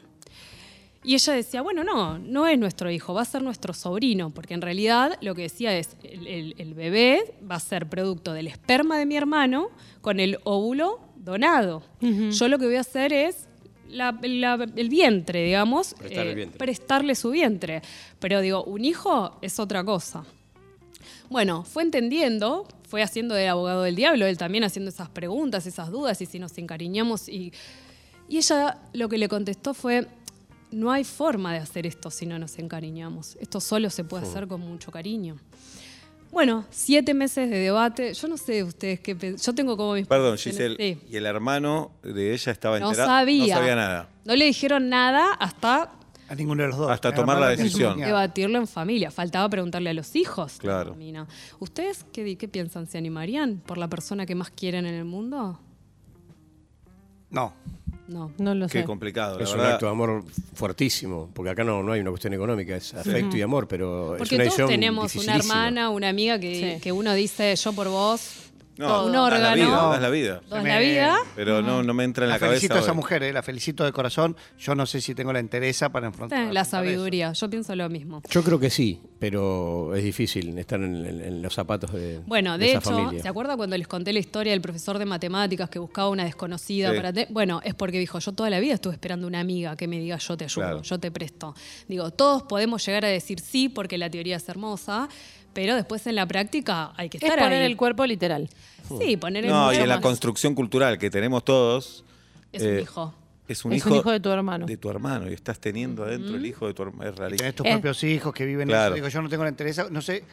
Y 1.05 1.15
ella 1.15 1.33
decía, 1.33 1.63
bueno, 1.63 1.83
no, 1.83 2.19
no 2.19 2.47
es 2.47 2.57
nuestro 2.59 2.89
hijo, 2.91 3.13
va 3.13 3.23
a 3.23 3.25
ser 3.25 3.43
nuestro 3.43 3.75
sobrino, 3.75 4.31
porque 4.31 4.55
en 4.55 4.61
realidad 4.63 5.19
lo 5.21 5.35
que 5.35 5.43
decía 5.43 5.77
es, 5.77 5.97
el, 6.05 6.27
el- 6.29 6.55
el 6.59 6.75
bebé 6.75 7.35
va 7.51 7.57
a 7.57 7.61
ser 7.61 7.89
producto 7.89 8.33
del 8.33 8.47
esperma 8.47 8.99
de 8.99 9.07
mi 9.07 9.17
hermano 9.17 9.71
con 10.01 10.21
el 10.21 10.39
óvulo 10.45 11.01
donado. 11.17 11.83
Yo 12.01 12.47
lo 12.49 12.59
que 12.59 12.67
voy 12.67 12.77
a 12.77 12.81
hacer 12.81 13.13
es 13.13 13.49
la- 13.89 14.17
la- 14.23 14.67
el 14.77 14.89
vientre, 14.89 15.43
digamos, 15.45 15.95
Prestarle 15.95 16.23
el 16.23 16.29
eh, 16.29 16.35
vientre. 16.37 16.59
prestarle 16.59 17.15
su 17.17 17.31
vientre. 17.31 17.83
Pero 18.21 18.41
digo, 18.41 18.63
un 18.63 18.85
hijo 18.85 19.39
es 19.43 19.59
otra 19.59 19.83
cosa. 19.85 20.25
Bueno, 21.29 21.65
fue 21.65 21.83
entendiendo, 21.83 22.67
fue 22.89 23.03
haciendo 23.03 23.35
de 23.35 23.49
abogado 23.49 23.83
del 23.83 23.97
diablo, 23.97 24.27
él 24.27 24.39
también 24.39 24.65
haciendo 24.65 24.91
esas 24.91 25.09
preguntas, 25.09 25.67
esas 25.67 25.91
dudas, 25.91 26.21
y 26.21 26.27
si 26.27 26.39
nos 26.39 26.57
encariñamos. 26.59 27.29
Y, 27.29 27.53
y 28.29 28.37
ella 28.37 28.79
lo 28.93 29.09
que 29.09 29.19
le 29.19 29.29
contestó 29.29 29.73
fue, 29.75 30.07
no 30.73 30.91
hay 30.91 31.05
forma 31.05 31.53
de 31.53 31.59
hacer 31.59 31.87
esto 31.87 32.11
si 32.11 32.27
no 32.27 32.39
nos 32.39 32.59
encariñamos. 32.59 33.37
Esto 33.41 33.61
solo 33.61 33.91
se 33.91 34.05
puede 34.05 34.25
hacer 34.27 34.47
con 34.49 34.61
mucho 34.61 34.91
cariño. 34.91 35.37
Bueno, 36.31 36.65
siete 36.71 37.13
meses 37.13 37.51
de 37.51 37.59
debate. 37.59 38.15
Yo 38.15 38.27
no 38.27 38.39
sé 38.39 38.65
ustedes 38.65 39.01
qué 39.01 39.37
Yo 39.41 39.55
tengo 39.55 39.77
como 39.77 39.93
mis 39.95 40.07
Perdón. 40.07 40.39
Giselle. 40.39 40.77
Sí. 40.79 40.99
Y 41.11 41.17
el 41.17 41.27
hermano 41.27 41.91
de 42.03 42.33
ella 42.33 42.53
estaba 42.53 42.79
No 42.81 42.89
enterado. 42.89 43.11
sabía. 43.11 43.55
No 43.55 43.61
sabía 43.61 43.77
nada. 43.77 44.09
No 44.25 44.35
le 44.35 44.47
dijeron 44.47 44.89
nada 44.89 45.35
hasta 45.35 45.93
A 46.31 46.35
ninguno 46.35 46.63
de 46.63 46.71
los 46.71 46.79
dos. 46.79 46.91
Hasta 46.91 47.13
tomar 47.13 47.39
la 47.39 47.51
decisión. 47.51 47.99
debatirlo 47.99 48.57
en 48.59 48.67
familia. 48.67 49.11
Faltaba 49.11 49.47
preguntarle 49.51 49.91
a 49.91 49.95
los 49.95 50.17
hijos. 50.17 50.55
Claro. 50.57 50.97
¿Ustedes 51.61 52.07
qué, 52.15 52.39
qué 52.39 52.49
piensan? 52.49 52.87
¿Se 52.87 52.97
animarían 52.97 53.59
por 53.67 53.77
la 53.77 53.89
persona 53.89 54.25
que 54.25 54.35
más 54.35 54.49
quieren 54.49 54.87
en 54.87 54.95
el 54.95 55.05
mundo? 55.05 55.61
No. 57.29 57.53
No. 58.09 58.33
No 58.39 58.55
lo 58.55 58.67
Qué 58.67 58.81
sé. 58.81 58.85
complicado. 58.85 59.39
la 59.39 59.45
Es 59.45 59.51
un 59.53 59.59
verdad. 59.59 59.73
acto 59.75 59.87
de 59.87 59.93
amor 59.93 60.25
fuertísimo, 60.55 61.31
porque 61.33 61.51
acá 61.51 61.65
no, 61.65 61.83
no 61.83 61.93
hay 61.93 62.01
una 62.01 62.11
cuestión 62.11 62.33
económica, 62.35 62.77
es 62.77 62.93
afecto 62.95 63.37
y 63.37 63.43
amor, 63.43 63.69
pero 63.69 64.15
es 64.15 64.19
Porque 64.19 64.35
una 64.37 64.45
todos 64.49 64.69
tenemos 64.69 65.15
una 65.17 65.37
hermana, 65.37 65.89
una 65.91 66.09
amiga 66.09 66.39
que, 66.39 66.75
Sí. 66.77 66.81
que 66.83 66.93
uno 66.93 67.15
dice 67.15 67.55
yo 67.57 67.73
por 67.73 67.89
vos. 67.89 68.51
No, 68.89 69.05
un 69.07 69.13
das 69.13 69.21
la 69.21 69.23
órgano. 69.25 69.55
vida, 69.57 69.89
das 69.91 70.03
la 70.03 70.11
vida. 70.11 70.41
Se 70.49 70.63
la 70.63 70.79
vida. 70.79 71.17
Pero 71.37 71.63
no, 71.63 71.83
no 71.83 71.95
me 71.95 72.05
entra 72.05 72.25
en 72.25 72.31
la, 72.31 72.37
La 72.37 72.39
felicito 72.47 72.69
cabeza. 72.75 72.75
a 72.75 72.83
esa 72.87 72.93
hoy. 72.93 72.97
mujer, 72.97 73.23
eh, 73.23 73.33
la 73.33 73.43
felicito 73.43 73.85
de 73.85 73.93
corazón. 73.93 74.37
Yo 74.59 74.75
no 74.75 74.87
sé 74.87 75.01
si 75.01 75.15
tengo 75.15 75.33
la 75.33 75.39
entereza 75.41 75.91
para 75.91 76.07
enfrentar. 76.07 76.53
La 76.53 76.65
sabiduría. 76.65 77.33
Yo 77.33 77.49
pienso 77.51 77.75
lo 77.77 77.89
mismo. 77.89 78.23
Yo 78.31 78.43
creo 78.43 78.59
que 78.59 78.71
sí, 78.71 79.01
pero 79.19 79.95
es 79.95 80.03
difícil 80.05 80.57
estar 80.59 80.81
en, 80.81 81.07
en- 81.07 81.21
en 81.23 81.43
los 81.43 81.55
zapatos 81.55 81.93
de, 81.93 82.21
Bueno, 82.27 82.59
de 82.59 82.65
de 82.67 82.71
esa 82.73 82.79
hecho, 82.81 82.91
familia. 82.91 83.23
¿se 83.23 83.29
acuerda 83.29 83.57
cuando 83.57 83.77
les 83.79 83.89
conté 83.89 84.13
la 84.13 84.19
historia 84.19 84.53
del 84.53 84.61
profesor 84.61 84.99
de 84.99 85.05
matemáticas 85.07 85.71
que 85.71 85.79
buscaba 85.79 86.09
una 86.09 86.25
desconocida 86.25 86.91
Sí. 86.91 86.97
para 86.97 87.13
te- 87.13 87.27
Bueno, 87.31 87.61
es 87.65 87.75
porque 87.75 87.99
dijo, 87.99 88.19
yo 88.19 88.33
toda 88.33 88.51
la 88.51 88.61
vida 88.61 88.75
estuve 88.75 88.95
esperando 88.95 89.27
una 89.27 89.41
amiga 89.41 89.77
que 89.77 89.87
me 89.89 89.99
diga 89.99 90.17
yo 90.19 90.37
te 90.37 90.45
ayudo, 90.45 90.65
Claro. 90.65 90.83
yo 90.83 90.99
te 90.99 91.11
presto. 91.11 91.55
Digo, 91.89 92.11
todos 92.11 92.43
podemos 92.45 92.85
llegar 92.85 93.05
a 93.05 93.09
decir 93.09 93.41
sí 93.41 93.69
porque 93.69 93.99
la 93.99 94.11
teoría 94.11 94.37
es 94.37 94.49
hermosa, 94.49 95.09
pero 95.53 95.75
después 95.77 96.07
en 96.07 96.15
la 96.15 96.27
práctica 96.27 96.93
hay 96.97 97.09
que 97.09 97.19
Es 97.19 97.23
estar 97.23 97.39
poner 97.39 97.63
ahí. 97.63 97.71
el 97.71 97.77
cuerpo 97.77 98.07
literal. 98.07 98.49
Sí, 99.01 99.17
poner 99.17 99.45
el 99.45 99.51
No, 99.51 99.73
y 99.73 99.77
en 99.77 99.89
la 99.89 100.01
construcción 100.01 100.55
cultural 100.55 100.99
que 100.99 101.11
tenemos 101.11 101.45
todos. 101.45 102.05
Es 102.53 102.63
un 102.63 102.69
eh, 102.69 102.81
hijo. 102.83 103.15
Es 103.49 103.65
un, 103.65 103.73
Es 103.73 103.79
hijo, 103.79 103.91
un 103.91 103.97
hijo 103.97 104.11
de 104.13 104.21
tu 104.21 104.31
hermano. 104.31 104.67
De 104.67 104.77
tu 104.77 104.89
hermano. 104.89 105.29
Y 105.31 105.35
estás 105.35 105.59
teniendo 105.59 106.05
adentro 106.05 106.37
el 106.37 106.47
hijo 106.47 106.67
de 106.67 106.75
tu 106.75 106.83
hermano. 106.83 107.11
Es 107.11 107.17
realista. 107.17 107.43
tenés 107.45 107.55
tus 107.57 107.67
Eh. 107.67 107.71
propios 107.73 108.05
hijos 108.05 108.33
que 108.33 108.45
viven 108.47 108.69
Claro. 108.69 108.95
eso. 108.95 108.95
Digo, 108.97 109.09
yo 109.09 109.21
no 109.23 109.29
tengo 109.29 109.43
la 109.43 109.49
entereza. 109.51 109.87
No 109.91 110.01
sé 110.01 110.25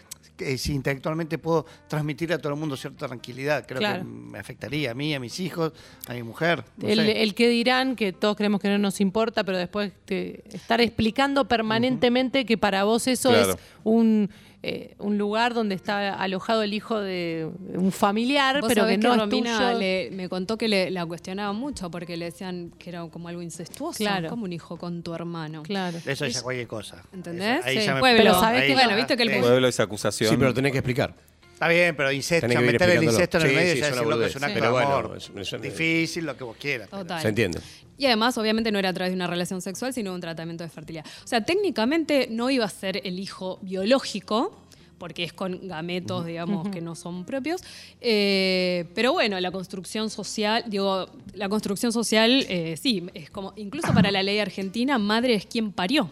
si 0.58 0.74
intelectualmente 0.74 1.38
puedo 1.38 1.66
transmitir 1.90 2.32
a 2.32 2.38
todo 2.38 2.54
el 2.54 2.60
mundo 2.60 2.78
cierta 2.78 3.08
tranquilidad. 3.08 3.66
Creo 3.68 3.80
Claro. 3.80 4.00
que 4.00 4.06
me 4.06 4.40
afectaría 4.40 4.92
a 4.92 4.94
mí, 4.94 5.14
a 5.14 5.20
mis 5.20 5.38
hijos, 5.42 5.74
a 6.08 6.14
mi 6.14 6.24
mujer. 6.24 6.64
no 6.78 6.88
el, 6.88 6.98
sé. 7.00 7.24
el 7.24 7.34
que 7.36 7.50
dirán 7.50 7.96
que 7.98 8.14
todos 8.14 8.38
creemos 8.38 8.62
que 8.62 8.70
no 8.70 8.78
nos 8.78 9.02
importa, 9.02 9.44
pero 9.44 9.58
después 9.58 9.92
te- 10.06 10.44
estar 10.56 10.80
explicando 10.80 11.46
permanentemente 11.46 12.46
que 12.46 12.58
para 12.58 12.86
vos 12.86 13.08
eso 13.08 13.30
Claro. 13.30 13.54
es 13.54 13.58
un, 13.84 14.30
eh, 14.62 14.96
un 15.00 15.18
lugar 15.18 15.54
donde 15.54 15.74
está 15.76 16.14
alojado 16.16 16.64
el 16.64 16.74
hijo 16.74 17.00
de 17.00 17.50
un 17.76 17.92
familiar, 17.94 18.60
pero 18.68 18.86
que 18.88 18.98
no 18.98 19.16
Romina 19.16 19.52
es 19.52 19.58
tuyo. 19.68 19.80
le- 19.80 20.10
me 20.12 20.28
contó 20.28 20.58
que 20.58 20.68
le, 20.68 20.92
la 20.92 21.06
cuestionaban 21.06 21.56
mucho 21.56 21.90
porque 21.90 22.18
le 22.18 22.26
decían 22.26 22.72
que 22.78 22.90
era 22.90 23.08
como 23.08 23.30
algo 23.30 23.42
incestuoso. 23.42 23.98
Claro. 23.98 24.28
Como 24.30 24.44
un 24.44 24.52
hijo 24.54 24.76
con 24.78 25.02
tu 25.02 25.14
hermano. 25.14 25.64
Claro. 25.64 25.98
Eso 26.06 26.26
dice 26.26 26.42
cualquier 26.42 26.68
cosa. 26.68 27.02
¿Entendés? 27.14 27.60
Eso- 27.60 27.68
ahí 27.70 27.80
Sí. 27.80 27.86
ya 27.86 27.96
me-. 27.96 28.02
Pero 28.18 28.34
¿sabés 28.40 28.68
ya- 28.68 28.74
Bueno, 28.74 28.96
viste 28.98 29.16
que 29.16 29.24
el 29.24 29.30
sí. 29.34 29.40
pueblo- 29.40 29.68
esa 29.68 29.84
acusación. 29.84 30.30
Sí, 30.30 30.36
pero 30.38 30.54
tenés 30.54 30.72
que 30.74 30.80
explicar. 30.80 31.16
Está 31.60 31.68
bien, 31.68 31.94
pero 31.94 32.10
incesto, 32.10 32.48
Tenés 32.48 32.58
que 32.58 32.66
ir 32.66 32.72
meter 32.72 32.90
el 32.92 33.04
incesto 33.04 33.38
en 33.38 33.46
el 33.48 33.54
medio 33.56 33.74
sí, 33.74 33.80
ya 33.82 33.88
es 33.88 33.92
una 33.92 34.02
decirlo 34.02 34.20
que 34.20 34.26
es 34.28 34.36
un 34.38 34.44
acto 34.46 34.54
Pero 34.54 34.66
de 34.68 34.72
bueno, 34.72 34.96
amor. 34.96 35.18
es- 35.18 35.54
es- 35.54 35.62
Difícil, 35.62 36.26
lo 36.26 36.38
que 36.38 36.44
vos 36.46 36.56
quieras. 36.58 36.88
pero- 36.90 37.02
Total. 37.04 37.22
Se 37.22 37.28
entiende. 37.28 37.60
Y 37.98 38.06
además, 38.06 38.38
obviamente, 38.38 38.72
no 38.72 38.80
era 38.80 38.88
a 38.90 38.94
través 38.94 39.12
de 39.12 39.16
una 39.16 39.28
relación 39.28 39.62
sexual, 39.62 39.94
sino 39.94 40.12
de 40.12 40.16
un 40.16 40.22
tratamiento 40.22 40.64
de 40.64 40.70
fertilidad. 40.70 41.06
O 41.22 41.28
sea, 41.28 41.44
técnicamente 41.44 42.28
no 42.32 42.50
iba 42.50 42.64
a 42.64 42.70
ser 42.70 43.02
el 43.06 43.20
hijo 43.20 43.60
biológico, 43.62 44.58
porque 44.98 45.26
es 45.26 45.34
con 45.34 45.68
gametos, 45.68 46.26
digamos, 46.26 46.70
que 46.70 46.80
no 46.80 46.96
son 46.96 47.26
propios. 47.26 47.62
Eh, 48.00 48.86
pero 48.96 49.12
bueno, 49.14 49.38
la 49.40 49.52
construcción 49.52 50.10
social, 50.10 50.64
digo, 50.68 51.08
la 51.34 51.50
construcción 51.50 51.92
social, 51.92 52.46
eh, 52.50 52.78
sí, 52.82 53.06
es 53.14 53.30
como, 53.30 53.54
incluso 53.58 53.94
para 53.94 54.12
la 54.12 54.24
ley 54.24 54.40
argentina, 54.40 54.98
madre 54.98 55.34
es 55.36 55.46
quien 55.46 55.72
parió. 55.74 56.10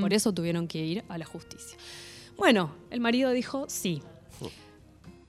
Por 0.00 0.12
eso 0.14 0.32
tuvieron 0.32 0.68
que 0.68 0.78
ir 0.84 1.02
a 1.08 1.18
la 1.18 1.24
justicia. 1.24 1.76
Bueno, 2.36 2.72
el 2.90 3.00
marido 3.00 3.30
dijo 3.32 3.66
sí. 3.68 4.02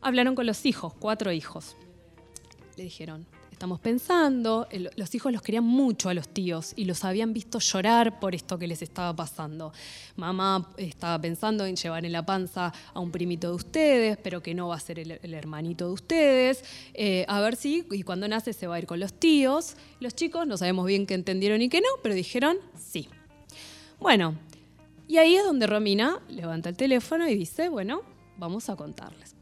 Hablaron 0.05 0.35
con 0.35 0.45
los 0.45 0.67
hijos, 0.67 0.93
cuatro 0.93 1.31
hijos 1.31 1.75
le 2.77 2.83
dijeron, 2.83 3.25
estamos 3.51 3.79
pensando, 3.79 4.67
los 4.97 5.15
hijos 5.15 5.31
los 5.31 5.41
querían 5.41 5.63
mucho 5.63 6.09
a 6.09 6.13
los 6.13 6.27
tíos 6.27 6.73
y 6.75 6.85
los 6.85 7.03
habían 7.03 7.33
visto 7.33 7.57
llorar 7.57 8.19
por 8.19 8.35
esto 8.35 8.59
que 8.59 8.67
les 8.67 8.83
estaba 8.83 9.15
pasando. 9.15 9.73
Mamá 10.15 10.69
estaba 10.77 11.19
pensando 11.19 11.65
en 11.65 11.75
llevar 11.75 12.05
en 12.05 12.11
la 12.11 12.23
panza 12.23 12.71
a 12.93 12.99
un 12.99 13.09
primito 13.09 13.49
de 13.49 13.55
ustedes, 13.55 14.17
pero 14.21 14.43
que 14.43 14.53
no 14.53 14.67
va 14.67 14.75
a 14.75 14.79
ser 14.79 14.99
el, 14.99 15.19
el 15.23 15.33
hermanito 15.33 15.87
de 15.87 15.93
ustedes. 15.93 16.63
Eh, 16.93 17.25
a 17.27 17.39
ver 17.39 17.55
si, 17.55 17.87
y 17.89 18.03
cuando 18.03 18.27
nace 18.27 18.53
se 18.53 18.67
va 18.67 18.75
a 18.75 18.79
ir 18.79 18.85
con 18.85 18.99
los 18.99 19.13
tíos. 19.13 19.75
Los 19.99 20.13
chicos 20.13 20.45
no 20.45 20.55
sabemos 20.55 20.85
bien 20.85 21.07
qué 21.07 21.15
entendieron 21.15 21.63
y 21.63 21.69
qué 21.69 21.81
no, 21.81 21.87
pero 22.03 22.13
dijeron 22.13 22.57
sí. 22.77 23.09
Bueno, 23.99 24.35
y 25.07 25.17
ahí 25.17 25.35
es 25.35 25.45
donde 25.45 25.65
Romina 25.65 26.19
levanta 26.29 26.69
el 26.69 26.77
teléfono 26.77 27.27
y 27.27 27.35
dice, 27.35 27.69
bueno, 27.69 28.01
vamos 28.37 28.69
a 28.69 28.75
contarles. 28.75 29.34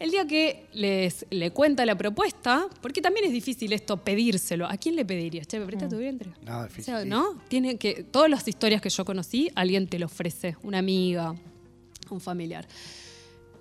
El 0.00 0.10
día 0.12 0.26
que 0.26 0.66
les 0.74 1.26
le 1.30 1.50
cuenta 1.50 1.84
la 1.84 1.96
propuesta, 1.98 2.68
porque 2.80 3.00
también 3.02 3.26
es 3.26 3.32
difícil 3.32 3.72
esto 3.72 3.96
pedírselo, 3.96 4.66
¿a 4.66 4.76
quién 4.76 4.94
le 4.94 5.04
pedirías? 5.04 5.46
Che, 5.48 5.58
¿me 5.58 5.66
presta 5.66 5.88
tu 5.88 5.98
vientre? 5.98 6.30
No, 6.46 6.60
O 6.60 6.62
difícil. 6.64 6.84
sea, 6.84 7.04
¿no? 7.04 7.36
Tiene 7.48 7.76
que, 7.78 8.04
todas 8.04 8.30
las 8.30 8.46
historias 8.46 8.80
que 8.80 8.90
yo 8.90 9.04
conocí, 9.04 9.50
alguien 9.56 9.88
te 9.88 9.98
lo 9.98 10.06
ofrece, 10.06 10.56
una 10.62 10.78
amiga, 10.78 11.34
un 12.10 12.20
familiar. 12.20 12.66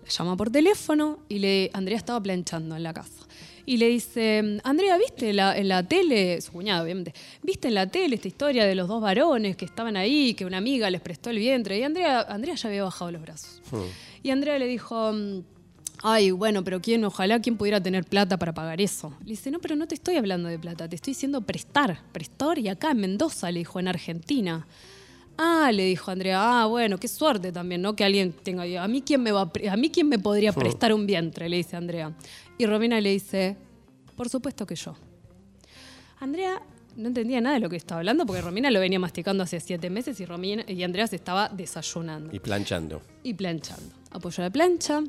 La 0.04 0.10
llama 0.12 0.38
por 0.38 0.52
teléfono 0.52 1.20
y 1.28 1.40
le, 1.40 1.70
Andrea 1.74 1.98
estaba 1.98 2.22
planchando 2.22 2.76
en 2.76 2.84
la 2.84 2.94
casa. 2.94 3.26
Y 3.66 3.76
le 3.78 3.88
dice, 3.90 4.60
Andrea, 4.64 4.98
¿viste 4.98 5.34
la- 5.34 5.58
en 5.58 5.68
la 5.68 5.84
tele, 5.86 6.40
su 6.40 6.54
cuñado 6.54 6.84
obviamente, 6.86 7.14
¿viste 7.44 7.68
en 7.68 7.74
la 7.74 7.88
tele 7.88 8.16
esta 8.16 8.28
historia 8.30 8.66
de 8.66 8.76
los 8.76 8.88
dos 8.88 9.02
varones 9.02 9.58
que 9.58 9.66
estaban 9.66 9.98
ahí, 9.98 10.34
que 10.36 10.46
una 10.46 10.58
amiga 10.58 10.90
les 10.90 11.02
prestó 11.02 11.32
el 11.32 11.40
vientre? 11.40 11.78
Y 11.80 11.84
Andrea, 11.84 12.22
Andrea 12.22 12.56
ya 12.56 12.70
había 12.70 12.84
bajado 12.84 13.12
los 13.12 13.22
brazos. 13.24 13.60
Y 14.24 14.30
Andrea 14.30 14.58
le 14.60 14.68
dijo, 14.68 15.12
mm, 15.12 15.42
ay, 16.04 16.32
bueno, 16.32 16.64
pero 16.64 16.82
quién, 16.82 17.04
ojalá 17.06 17.40
quién 17.42 17.58
pudiera 17.58 17.82
tener 17.82 18.04
plata 18.06 18.38
para 18.38 18.54
pagar 18.54 18.80
eso. 18.82 19.14
Le 19.22 19.32
dice, 19.32 19.52
no, 19.52 19.60
pero 19.60 19.76
no 19.76 19.88
te 19.88 19.96
estoy 19.96 20.16
hablando 20.16 20.50
de 20.50 20.60
plata, 20.60 20.88
te 20.88 20.96
estoy 20.96 21.12
diciendo 21.12 21.42
prestar, 21.42 22.02
prestar 22.12 22.58
y 22.60 22.68
acá 22.70 22.92
en 22.92 22.98
Mendoza, 23.00 23.52
le 23.52 23.60
dijo, 23.60 23.80
en 23.80 23.88
Argentina. 23.88 24.68
Ah, 25.40 25.72
le 25.72 25.86
dijo 25.86 26.10
Andrea, 26.10 26.62
ah, 26.62 26.66
bueno, 26.66 26.98
qué 26.98 27.08
suerte 27.08 27.52
también, 27.52 27.82
¿no? 27.84 27.96
Que 27.96 28.04
alguien 28.04 28.32
tenga. 28.34 28.64
A 28.84 28.88
mí 28.88 29.04
quién 29.04 29.22
me 29.22 29.32
va 29.32 29.52
a 29.70 29.78
mí 29.78 29.92
quién 29.92 30.10
me 30.10 30.18
podría 30.18 30.52
prestar 30.52 30.92
un 30.94 31.06
vientre, 31.06 31.48
le 31.48 31.58
dice 31.58 31.76
Andrea. 31.78 32.12
Y 32.58 32.66
Romina 32.66 33.00
le 33.00 33.12
dice, 33.12 33.56
por 34.16 34.30
supuesto 34.30 34.66
que 34.66 34.76
yo. 34.76 34.96
Andrea 36.20 36.60
no 36.96 37.08
entendía 37.10 37.40
nada 37.40 37.54
de 37.56 37.60
lo 37.62 37.70
que 37.70 37.76
estaba 37.76 38.00
hablando 38.00 38.26
porque 38.26 38.42
Romina 38.42 38.72
lo 38.72 38.80
venía 38.80 38.98
masticando 39.00 39.44
hace 39.44 39.60
siete 39.60 39.92
meses 39.92 40.20
y, 40.20 40.26
Romina, 40.26 40.64
y 40.68 40.82
Andrea 40.82 41.06
se 41.06 41.18
estaba 41.18 41.50
desayunando 41.50 42.36
Y 42.36 42.40
planchando. 42.40 43.04
y 43.22 43.36
planchando. 43.36 43.94
Apoyó 44.10 44.42
la 44.42 44.50
plancha, 44.50 45.04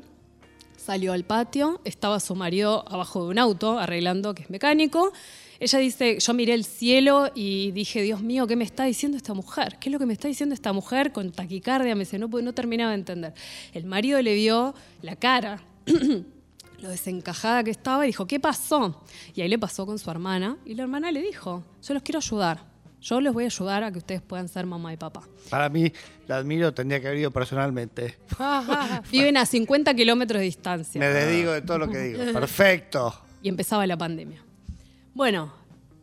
salió 0.79 1.13
al 1.13 1.23
patio, 1.23 1.81
estaba 1.83 2.19
su 2.19 2.35
marido 2.35 2.85
abajo 2.87 3.23
de 3.25 3.29
un 3.29 3.39
auto 3.39 3.77
arreglando, 3.77 4.33
que 4.33 4.43
es 4.43 4.49
mecánico. 4.49 5.11
Ella 5.59 5.79
dice, 5.79 6.19
yo 6.19 6.33
miré 6.33 6.53
el 6.53 6.63
cielo 6.63 7.29
y 7.35 7.71
dije, 7.71 8.01
Dios 8.01 8.21
mío, 8.21 8.47
¿qué 8.47 8.55
me 8.55 8.63
está 8.63 8.85
diciendo 8.85 9.17
esta 9.17 9.33
mujer? 9.33 9.77
¿Qué 9.79 9.89
es 9.89 9.93
lo 9.93 9.99
que 9.99 10.05
me 10.05 10.13
está 10.13 10.29
diciendo 10.29 10.55
esta 10.55 10.71
mujer 10.71 11.11
con 11.11 11.31
taquicardia? 11.31 11.95
Me 11.95 12.05
dice, 12.05 12.17
no, 12.17 12.27
no 12.27 12.53
terminaba 12.53 12.91
de 12.91 12.95
entender. 12.95 13.33
El 13.73 13.85
marido 13.85 14.21
le 14.21 14.33
vio 14.35 14.73
la 15.01 15.17
cara, 15.17 15.61
lo 16.79 16.89
desencajada 16.89 17.63
que 17.63 17.71
estaba 17.71 18.05
y 18.05 18.07
dijo, 18.07 18.25
¿qué 18.25 18.39
pasó? 18.39 19.03
Y 19.35 19.41
ahí 19.41 19.49
le 19.49 19.59
pasó 19.59 19.85
con 19.85 19.99
su 19.99 20.09
hermana 20.09 20.57
y 20.65 20.75
la 20.75 20.83
hermana 20.83 21.11
le 21.11 21.21
dijo, 21.21 21.63
yo 21.83 21.93
los 21.93 22.03
quiero 22.03 22.19
ayudar. 22.19 22.68
Yo 23.01 23.21
les 23.21 23.31
voy 23.33 23.45
a 23.45 23.47
ayudar 23.47 23.83
a 23.83 23.91
que 23.91 23.99
ustedes 23.99 24.21
puedan 24.21 24.47
ser 24.49 24.65
mamá 24.65 24.91
y 24.93 24.97
papá. 24.97 25.21
Para 25.49 25.69
mí, 25.69 25.91
la 26.27 26.37
admiro, 26.37 26.73
tendría 26.73 26.99
que 26.99 27.07
haber 27.07 27.19
ido 27.19 27.31
personalmente. 27.31 28.17
Viven 29.11 29.37
a 29.37 29.45
50 29.45 29.93
kilómetros 29.93 30.39
de 30.39 30.45
distancia. 30.45 30.99
Me 30.99 31.07
dedico 31.07 31.51
de 31.51 31.61
todo 31.61 31.77
lo 31.77 31.89
que 31.89 31.97
digo. 31.99 32.19
Perfecto. 32.33 33.13
y 33.41 33.47
empezaba 33.49 33.87
la 33.87 33.97
pandemia. 33.97 34.43
Bueno, 35.13 35.53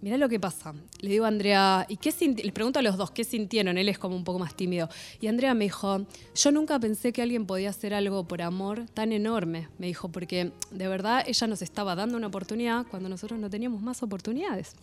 mirá 0.01 0.17
lo 0.17 0.29
que 0.29 0.41
pasa. 0.41 0.73
Le 1.01 1.11
digo 1.11 1.27
a 1.27 1.29
Andrea, 1.29 1.85
¿y 1.89 1.99
qué 1.99 2.13
sinti-?" 2.13 2.43
Les 2.43 2.53
pregunto 2.53 2.79
a 2.79 2.83
los 2.83 2.97
dos, 2.97 3.11
¿qué 3.11 3.25
sintieron? 3.25 3.77
Él 3.77 3.91
es 3.91 3.99
como 3.99 4.17
un 4.17 4.25
poco 4.25 4.39
más 4.39 4.55
tímido. 4.55 4.89
Y 5.21 5.27
Andrea 5.27 5.53
me 5.53 5.65
dijo, 5.67 6.07
yo 6.35 6.51
nunca 6.51 6.79
pensé 6.81 7.13
que 7.13 7.21
alguien 7.21 7.45
podía 7.47 7.71
hacer 7.71 7.93
algo 7.93 8.27
por 8.27 8.41
amor 8.41 8.87
tan 8.95 9.13
enorme. 9.13 9.69
Me 9.79 9.87
dijo, 9.87 10.09
porque 10.11 10.53
de 10.71 10.89
verdad 10.89 11.25
ella 11.27 11.47
nos 11.47 11.61
estaba 11.61 11.95
dando 11.95 12.17
una 12.17 12.29
oportunidad 12.29 12.87
cuando 12.91 13.11
nosotros 13.11 13.39
no 13.39 13.51
teníamos 13.51 13.83
más 13.83 14.03
oportunidades. 14.03 14.75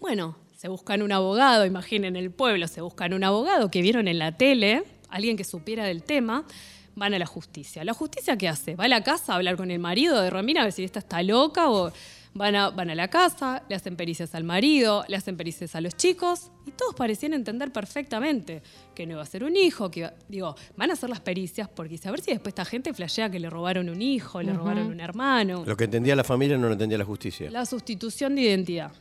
Bueno, 0.00 0.36
se 0.64 0.68
buscan 0.70 1.02
un 1.02 1.12
abogado, 1.12 1.66
imaginen 1.66 2.16
el 2.16 2.30
pueblo, 2.30 2.66
se 2.68 2.80
buscan 2.80 3.12
un 3.12 3.22
abogado 3.22 3.70
que 3.70 3.82
vieron 3.82 4.08
en 4.08 4.18
la 4.18 4.32
tele, 4.38 4.82
alguien 5.10 5.36
que 5.36 5.44
supiera 5.44 5.84
del 5.84 6.02
tema, 6.02 6.46
van 6.94 7.12
a 7.12 7.18
la 7.18 7.26
justicia. 7.26 7.84
¿La 7.84 7.92
justicia 7.92 8.38
qué 8.38 8.48
hace? 8.48 8.74
Va 8.74 8.84
a 8.84 8.88
la 8.88 9.02
casa 9.04 9.34
a 9.34 9.36
hablar 9.36 9.58
con 9.58 9.70
el 9.70 9.78
marido 9.78 10.18
de 10.22 10.30
Romina 10.30 10.62
a 10.62 10.64
ver 10.64 10.72
si 10.72 10.82
esta 10.82 11.00
está 11.00 11.22
loca 11.22 11.68
o 11.70 11.92
van 12.32 12.56
a, 12.56 12.70
van 12.70 12.88
a 12.88 12.94
la 12.94 13.08
casa, 13.08 13.62
le 13.68 13.74
hacen 13.74 13.94
pericias 13.94 14.34
al 14.34 14.44
marido, 14.44 15.04
le 15.06 15.16
hacen 15.18 15.36
pericias 15.36 15.74
a 15.74 15.82
los 15.82 15.98
chicos 15.98 16.50
y 16.64 16.70
todos 16.70 16.94
parecían 16.94 17.34
entender 17.34 17.70
perfectamente 17.70 18.62
que 18.94 19.04
no 19.04 19.12
iba 19.12 19.22
a 19.22 19.26
ser 19.26 19.44
un 19.44 19.56
hijo, 19.58 19.90
que 19.90 20.00
iba- 20.00 20.14
digo, 20.30 20.56
van 20.78 20.88
a 20.88 20.94
hacer 20.94 21.10
las 21.10 21.20
pericias 21.20 21.68
porque 21.68 22.00
a 22.02 22.10
ver 22.10 22.22
si 22.22 22.30
después 22.30 22.52
esta 22.52 22.64
gente 22.64 22.94
flashea 22.94 23.28
que 23.28 23.38
le 23.38 23.50
robaron 23.50 23.90
un 23.90 24.00
hijo, 24.00 24.40
le 24.40 24.54
robaron 24.54 24.86
un 24.86 25.00
hermano. 25.00 25.62
Lo 25.66 25.76
que 25.76 25.84
entendía 25.84 26.16
la 26.16 26.24
familia 26.24 26.56
no 26.56 26.68
lo 26.68 26.72
entendía 26.72 26.96
la 26.96 27.04
justicia. 27.04 27.50
La 27.50 27.66
sustitución 27.66 28.34
de 28.34 28.40
identidad. 28.40 28.92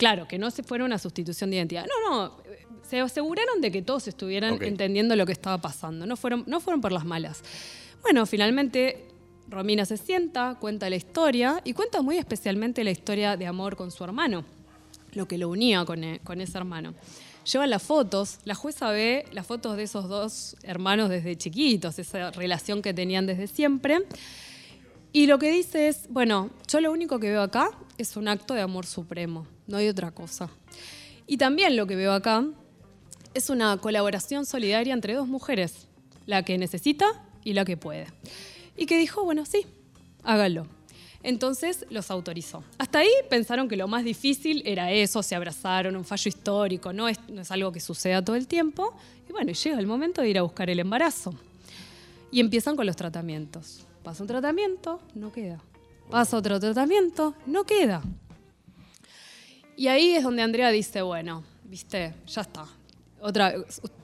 Claro, 0.00 0.26
que 0.26 0.38
no 0.38 0.50
se 0.50 0.62
fuera 0.62 0.86
una 0.86 0.98
sustitución 0.98 1.50
de 1.50 1.56
identidad. 1.56 1.84
No, 1.84 2.10
no, 2.10 2.36
eh, 2.46 2.66
se 2.88 3.00
aseguraron 3.00 3.60
de 3.60 3.70
que 3.70 3.82
todos 3.82 4.08
estuvieran 4.08 4.62
entendiendo 4.62 5.14
lo 5.14 5.26
que 5.26 5.32
estaba 5.32 5.58
pasando. 5.60 6.06
No 6.06 6.16
fueron, 6.16 6.42
no 6.46 6.58
fueron 6.58 6.80
por 6.80 6.90
las 6.90 7.04
malas. 7.04 7.42
Bueno, 8.00 8.24
finalmente 8.24 9.08
Romina 9.50 9.84
se 9.84 9.98
sienta, 9.98 10.56
cuenta 10.58 10.88
la 10.88 10.96
historia 10.96 11.60
y 11.64 11.74
cuenta 11.74 12.00
muy 12.00 12.16
especialmente 12.16 12.82
la 12.82 12.92
historia 12.92 13.36
de 13.36 13.46
amor 13.46 13.76
con 13.76 13.90
su 13.90 14.02
hermano, 14.02 14.42
lo 15.12 15.28
que 15.28 15.36
lo 15.36 15.50
unía 15.50 15.84
con, 15.84 16.02
e- 16.02 16.20
con 16.24 16.40
ese 16.40 16.56
hermano. 16.56 16.94
Lleva 17.52 17.66
las 17.66 17.82
fotos, 17.82 18.38
la 18.44 18.54
jueza 18.54 18.90
ve 18.90 19.26
las 19.32 19.46
fotos 19.46 19.76
de 19.76 19.82
esos 19.82 20.08
dos 20.08 20.56
hermanos 20.62 21.10
desde 21.10 21.36
chiquitos, 21.36 21.98
esa 21.98 22.30
relación 22.30 22.80
que 22.80 22.94
tenían 22.94 23.26
desde 23.26 23.48
siempre. 23.48 23.98
Y 25.12 25.26
lo 25.26 25.38
que 25.38 25.50
dice 25.50 25.88
es, 25.88 26.06
bueno, 26.08 26.48
yo 26.68 26.80
lo 26.80 26.90
único 26.90 27.18
que 27.18 27.28
veo 27.28 27.42
acá 27.42 27.70
es 27.98 28.16
un 28.16 28.28
acto 28.28 28.54
de 28.54 28.62
amor 28.62 28.86
supremo, 28.86 29.46
no 29.70 29.78
hay 29.78 29.88
otra 29.88 30.10
cosa. 30.10 30.50
Y 31.26 31.38
también 31.38 31.76
lo 31.76 31.86
que 31.86 31.96
veo 31.96 32.12
acá 32.12 32.44
es 33.34 33.50
una 33.50 33.76
colaboración 33.76 34.44
solidaria 34.44 34.92
entre 34.92 35.14
dos 35.14 35.28
mujeres, 35.28 35.86
la 36.26 36.42
que 36.42 36.58
necesita 36.58 37.06
y 37.44 37.52
la 37.52 37.64
que 37.64 37.76
puede. 37.76 38.06
Y 38.76 38.86
que 38.86 38.98
dijo, 38.98 39.24
bueno, 39.24 39.46
sí, 39.46 39.64
hágalo. 40.24 40.66
Entonces 41.22 41.86
los 41.90 42.10
autorizó. 42.10 42.64
Hasta 42.78 43.00
ahí 43.00 43.10
pensaron 43.28 43.68
que 43.68 43.76
lo 43.76 43.86
más 43.88 44.04
difícil 44.04 44.62
era 44.64 44.90
eso, 44.90 45.22
se 45.22 45.34
abrazaron, 45.34 45.94
un 45.94 46.04
fallo 46.04 46.28
histórico, 46.28 46.92
no 46.92 47.08
es, 47.08 47.18
no 47.28 47.42
es 47.42 47.50
algo 47.50 47.72
que 47.72 47.80
suceda 47.80 48.24
todo 48.24 48.36
el 48.36 48.46
tiempo. 48.46 48.94
Y 49.28 49.32
bueno, 49.32 49.52
llega 49.52 49.78
el 49.78 49.86
momento 49.86 50.22
de 50.22 50.30
ir 50.30 50.38
a 50.38 50.42
buscar 50.42 50.70
el 50.70 50.80
embarazo. 50.80 51.34
Y 52.32 52.40
empiezan 52.40 52.74
con 52.74 52.86
los 52.86 52.96
tratamientos. 52.96 53.86
Pasa 54.02 54.22
un 54.22 54.28
tratamiento, 54.28 55.00
no 55.14 55.30
queda. 55.30 55.62
Pasa 56.10 56.36
otro 56.38 56.58
tratamiento, 56.58 57.34
no 57.46 57.64
queda. 57.64 58.02
Y 59.80 59.88
ahí 59.88 60.14
es 60.14 60.22
donde 60.22 60.42
Andrea 60.42 60.68
dice, 60.70 61.00
bueno, 61.00 61.42
viste, 61.64 62.12
ya 62.26 62.42
está. 62.42 62.66
Otra, 63.18 63.54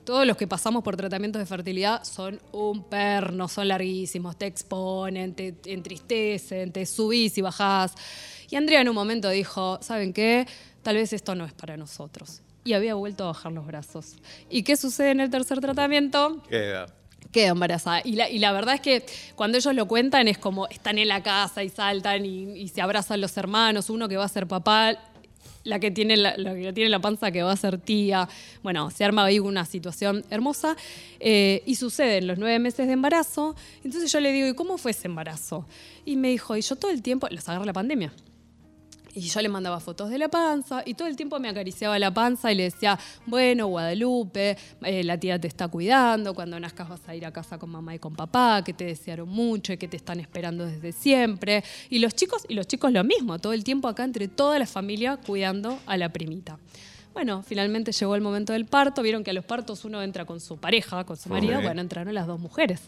todos 0.03 0.25
los 0.25 0.35
que 0.35 0.47
pasamos 0.47 0.83
por 0.83 0.97
tratamientos 0.97 1.39
de 1.39 1.45
fertilidad 1.45 2.03
son 2.03 2.41
un 2.51 2.85
perno, 2.85 3.47
son 3.47 3.67
larguísimos, 3.67 4.35
te 4.35 4.47
exponen, 4.47 5.35
te, 5.35 5.51
te 5.51 5.73
entristecen, 5.73 6.71
te 6.71 6.83
subís 6.87 7.37
y 7.37 7.41
bajás. 7.41 7.93
Y 8.49 8.55
Andrea 8.55 8.81
en 8.81 8.89
un 8.89 8.95
momento 8.95 9.29
dijo, 9.29 9.77
¿saben 9.83 10.13
qué? 10.13 10.47
Tal 10.81 10.95
vez 10.95 11.13
esto 11.13 11.35
no 11.35 11.45
es 11.45 11.53
para 11.53 11.77
nosotros. 11.77 12.41
Y 12.63 12.73
había 12.73 12.95
vuelto 12.95 13.25
a 13.25 13.27
bajar 13.27 13.51
los 13.51 13.67
brazos. 13.67 14.15
¿Y 14.49 14.63
qué 14.63 14.77
sucede 14.77 15.11
en 15.11 15.19
el 15.19 15.29
tercer 15.29 15.59
tratamiento? 15.59 16.41
Queda. 16.49 16.87
queda 17.31 17.49
embarazada. 17.49 18.01
Y 18.03 18.13
la, 18.13 18.27
y 18.31 18.39
la 18.39 18.51
verdad 18.51 18.73
es 18.73 18.81
que 18.81 19.05
cuando 19.35 19.59
ellos 19.59 19.75
lo 19.75 19.87
cuentan 19.87 20.27
es 20.27 20.39
como 20.39 20.65
están 20.69 20.97
en 20.97 21.07
la 21.07 21.21
casa 21.21 21.63
y 21.63 21.69
saltan 21.69 22.25
y, 22.25 22.59
y 22.59 22.67
se 22.67 22.81
abrazan 22.81 23.21
los 23.21 23.37
hermanos, 23.37 23.91
uno 23.91 24.09
que 24.09 24.17
va 24.17 24.25
a 24.25 24.27
ser 24.27 24.47
papá. 24.47 24.97
La 25.67 25.79
que 25.79 25.91
tiene 25.91 26.15
la, 26.15 26.33
que 26.35 26.71
tiene 26.73 26.89
la 26.89 26.99
panza 26.99 27.31
que 27.31 27.43
va 27.43 27.51
a 27.51 27.57
ser 27.57 27.77
tía. 27.77 28.27
Bueno, 28.63 28.89
se 28.89 29.03
arma 29.03 29.25
ahí 29.25 29.39
una 29.39 29.65
situación 29.65 30.23
hermosa 30.29 30.77
eh, 31.19 31.61
y 31.65 31.75
suceden 31.75 32.25
los 32.27 32.39
nueve 32.39 32.57
meses 32.59 32.87
de 32.87 32.93
embarazo. 32.93 33.55
Entonces 33.83 34.11
yo 34.11 34.19
le 34.21 34.31
digo, 34.31 34.47
¿y 34.47 34.55
cómo 34.55 34.77
fue 34.77 34.91
ese 34.91 35.07
embarazo? 35.07 35.65
Y 36.05 36.15
me 36.15 36.29
dijo, 36.29 36.55
y 36.55 36.61
yo 36.61 36.77
todo 36.77 36.91
el 36.91 37.01
tiempo, 37.01 37.27
los 37.29 37.47
agarra 37.49 37.65
la 37.65 37.73
pandemia. 37.73 38.13
Y 39.13 39.21
yo 39.21 39.41
le 39.41 39.49
mandaba 39.49 39.79
fotos 39.79 40.09
de 40.09 40.17
la 40.17 40.27
panza 40.27 40.83
y 40.85 40.93
todo 40.93 41.07
el 41.07 41.15
tiempo 41.15 41.39
me 41.39 41.49
acariciaba 41.49 41.97
la 41.97 42.13
panza 42.13 42.51
y 42.51 42.55
le 42.55 42.63
decía, 42.63 42.99
bueno, 43.25 43.67
Guadalupe, 43.67 44.57
eh, 44.83 45.03
la 45.03 45.19
tía 45.19 45.39
te 45.39 45.47
está 45.47 45.67
cuidando, 45.67 46.33
cuando 46.33 46.59
nazcas 46.59 46.89
vas 46.89 47.01
a 47.07 47.15
ir 47.15 47.25
a 47.25 47.31
casa 47.31 47.57
con 47.57 47.69
mamá 47.69 47.95
y 47.95 47.99
con 47.99 48.15
papá, 48.15 48.63
que 48.63 48.73
te 48.73 48.85
desearon 48.85 49.29
mucho 49.29 49.73
y 49.73 49.77
que 49.77 49.87
te 49.87 49.97
están 49.97 50.19
esperando 50.19 50.65
desde 50.65 50.91
siempre. 50.91 51.63
Y 51.89 51.99
los 51.99 52.13
chicos, 52.15 52.45
y 52.47 52.53
los 52.53 52.67
chicos 52.67 52.91
lo 52.91 53.03
mismo, 53.03 53.39
todo 53.39 53.53
el 53.53 53.63
tiempo 53.63 53.87
acá 53.87 54.03
entre 54.03 54.27
toda 54.27 54.59
la 54.59 54.67
familia 54.67 55.17
cuidando 55.17 55.79
a 55.85 55.97
la 55.97 56.09
primita. 56.09 56.59
Bueno, 57.17 57.41
finalmente 57.41 57.91
llegó 57.93 58.13
el 58.13 58.21
momento 58.21 58.53
del 58.53 58.67
parto. 58.67 59.01
Vieron 59.01 59.23
que 59.23 59.31
a 59.31 59.33
los 59.33 59.43
partos 59.43 59.83
uno 59.85 60.03
entra 60.03 60.25
con 60.25 60.39
su 60.39 60.57
pareja, 60.57 61.03
con 61.03 61.17
su 61.17 61.29
marido. 61.29 61.57
Ok. 61.57 61.63
Bueno, 61.63 61.81
entraron 61.81 62.13
las 62.13 62.27
dos 62.27 62.39
mujeres. 62.39 62.79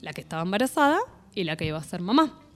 La 0.00 0.14
que 0.14 0.22
estaba 0.22 0.40
embarazada 0.40 0.98
y 1.34 1.44
la 1.44 1.54
que 1.54 1.66
iba 1.66 1.76
a 1.76 1.84
ser 1.84 2.00
mamá. 2.00 2.47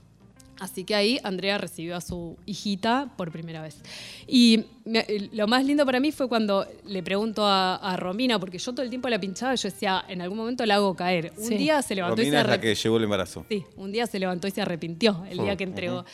Así 0.59 0.83
que 0.83 0.93
ahí 0.95 1.19
Andrea 1.23 1.57
recibió 1.57 1.95
a 1.95 2.01
su 2.01 2.37
hijita 2.45 3.11
por 3.17 3.31
primera 3.31 3.61
vez. 3.61 3.81
Y 4.27 4.65
me- 4.85 5.05
lo 5.31 5.47
más 5.47 5.65
lindo 5.65 5.85
para 5.85 5.99
mí 5.99 6.11
fue 6.11 6.29
cuando 6.29 6.65
le 6.85 7.01
pregunto 7.03 7.45
a, 7.45 7.75
a 7.75 7.97
Romina, 7.97 8.39
porque 8.39 8.57
yo 8.59 8.71
todo 8.71 8.83
el 8.83 8.89
tiempo 8.89 9.09
la 9.09 9.19
pinchaba 9.19 9.53
y 9.53 9.57
yo 9.57 9.69
decía, 9.69 10.05
en 10.07 10.21
algún 10.21 10.37
momento 10.37 10.65
la 10.65 10.75
hago 10.75 10.95
caer. 10.95 11.33
Un 11.37 11.43
Sí. 11.49 11.55
día 11.55 11.81
se 11.81 11.95
levantó 11.95 12.21
y 12.21 12.25
Romina 12.25 12.37
se 12.37 12.41
es 12.43 12.47
la 12.47 12.55
arrep- 12.57 12.61
que 12.61 12.75
llevó 12.75 12.97
el 12.97 13.03
embarazo. 13.03 13.45
Sí, 13.49 13.65
un 13.77 13.91
día 13.91 14.05
se 14.07 14.19
levantó 14.19 14.47
y 14.47 14.51
se 14.51 14.61
arrepintió 14.61 15.25
el 15.29 15.39
día 15.39 15.55
que 15.55 15.63
entregó. 15.63 16.05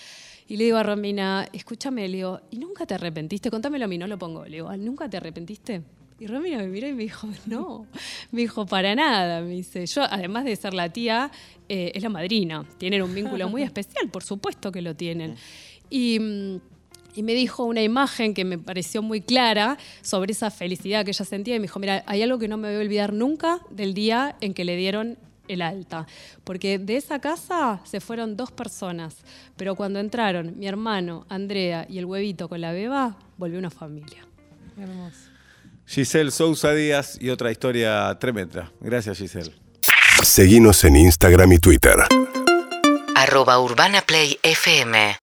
Y 0.47 0.57
le 0.57 0.63
digo 0.63 0.77
a 0.77 0.83
Romina, 0.83 1.47
escúchame, 1.53 2.07
le 2.07 2.17
digo, 2.17 2.41
¿y 2.49 2.57
nunca 2.57 2.85
te 2.87 2.95
arrepentiste? 2.95 3.51
Contámelo 3.51 3.85
a 3.85 3.87
mí, 3.87 3.97
no 3.99 4.07
lo 4.07 4.17
pongo. 4.17 4.45
Le 4.45 4.57
digo, 4.57 4.75
¿nunca 4.77 5.07
te 5.09 5.17
arrepentiste? 5.17 5.83
Y 6.19 6.27
Romina 6.27 6.57
me 6.57 6.67
miró 6.67 6.87
y 6.87 6.93
me 6.93 7.03
dijo, 7.03 7.27
no. 7.45 7.87
Me 8.31 8.41
dijo, 8.41 8.65
para 8.65 8.95
nada. 8.95 9.41
Me 9.41 9.51
dice, 9.51 9.85
yo, 9.85 10.03
además 10.03 10.45
de 10.45 10.55
ser 10.55 10.73
la 10.73 10.89
tía, 10.89 11.31
eh, 11.67 11.91
es 11.95 12.03
la 12.03 12.09
madrina. 12.09 12.65
Tienen 12.77 13.01
un 13.01 13.13
vínculo 13.13 13.47
muy 13.49 13.63
especial, 13.63 14.09
por 14.09 14.23
supuesto 14.23 14.71
que 14.71 14.81
lo 14.81 14.95
tienen. 14.95 15.35
Y. 15.89 16.19
mm, 16.19 16.59
y 17.15 17.23
me 17.23 17.33
dijo 17.33 17.65
una 17.65 17.81
imagen 17.81 18.33
que 18.33 18.45
me 18.45 18.57
pareció 18.59 19.01
muy 19.01 19.19
clara 19.19 19.77
sobre 20.01 20.31
esa 20.31 20.51
felicidad 20.51 21.03
que 21.03 21.11
ella 21.11 21.25
sentía 21.25 21.55
y 21.55 21.59
me 21.59 21.63
dijo, 21.63 21.79
mira, 21.79 22.03
hay 22.05 22.21
algo 22.21 22.37
que 22.37 22.47
no 22.47 22.55
me 22.55 22.69
voy 22.69 22.77
a 22.77 22.79
olvidar 22.81 23.13
nunca 23.13 23.61
del 23.71 23.93
día 23.93 24.37
en 24.41 24.53
que 24.53 24.63
le 24.63 24.77
dieron 24.77 25.17
el 25.47 25.61
alta, 25.63 26.05
porque 26.43 26.77
de 26.77 26.95
esa 26.95 27.19
casa 27.19 27.81
se 27.83 27.99
fueron 27.99 28.37
dos 28.37 28.51
personas, 28.51 29.17
pero 29.57 29.75
cuando 29.75 29.99
entraron 29.99 30.57
mi 30.57 30.67
hermano, 30.67 31.25
Andrea 31.27 31.85
y 31.89 31.97
el 31.97 32.05
huevito 32.05 32.47
con 32.47 32.61
la 32.61 32.71
beba, 32.71 33.17
volvió 33.37 33.57
una 33.57 33.71
familia. 33.71 34.25
Hermoso. 34.77 35.28
Giselle 35.89 36.29
Sousa 36.29 36.73
Díaz 36.73 37.17
y 37.19 37.31
otra 37.31 37.51
historia 37.51 38.15
tremenda. 38.19 38.71
Gracias, 38.79 39.17
Giselle. 39.17 39.51
Seguinos 40.21 40.83
en 40.83 40.95
Instagram 40.95 41.51
y 41.53 41.59
Twitter. 41.59 41.95
Arroba 43.15 43.59
Urbana 43.59 44.01
Play 44.01 44.37
FM 44.43 45.19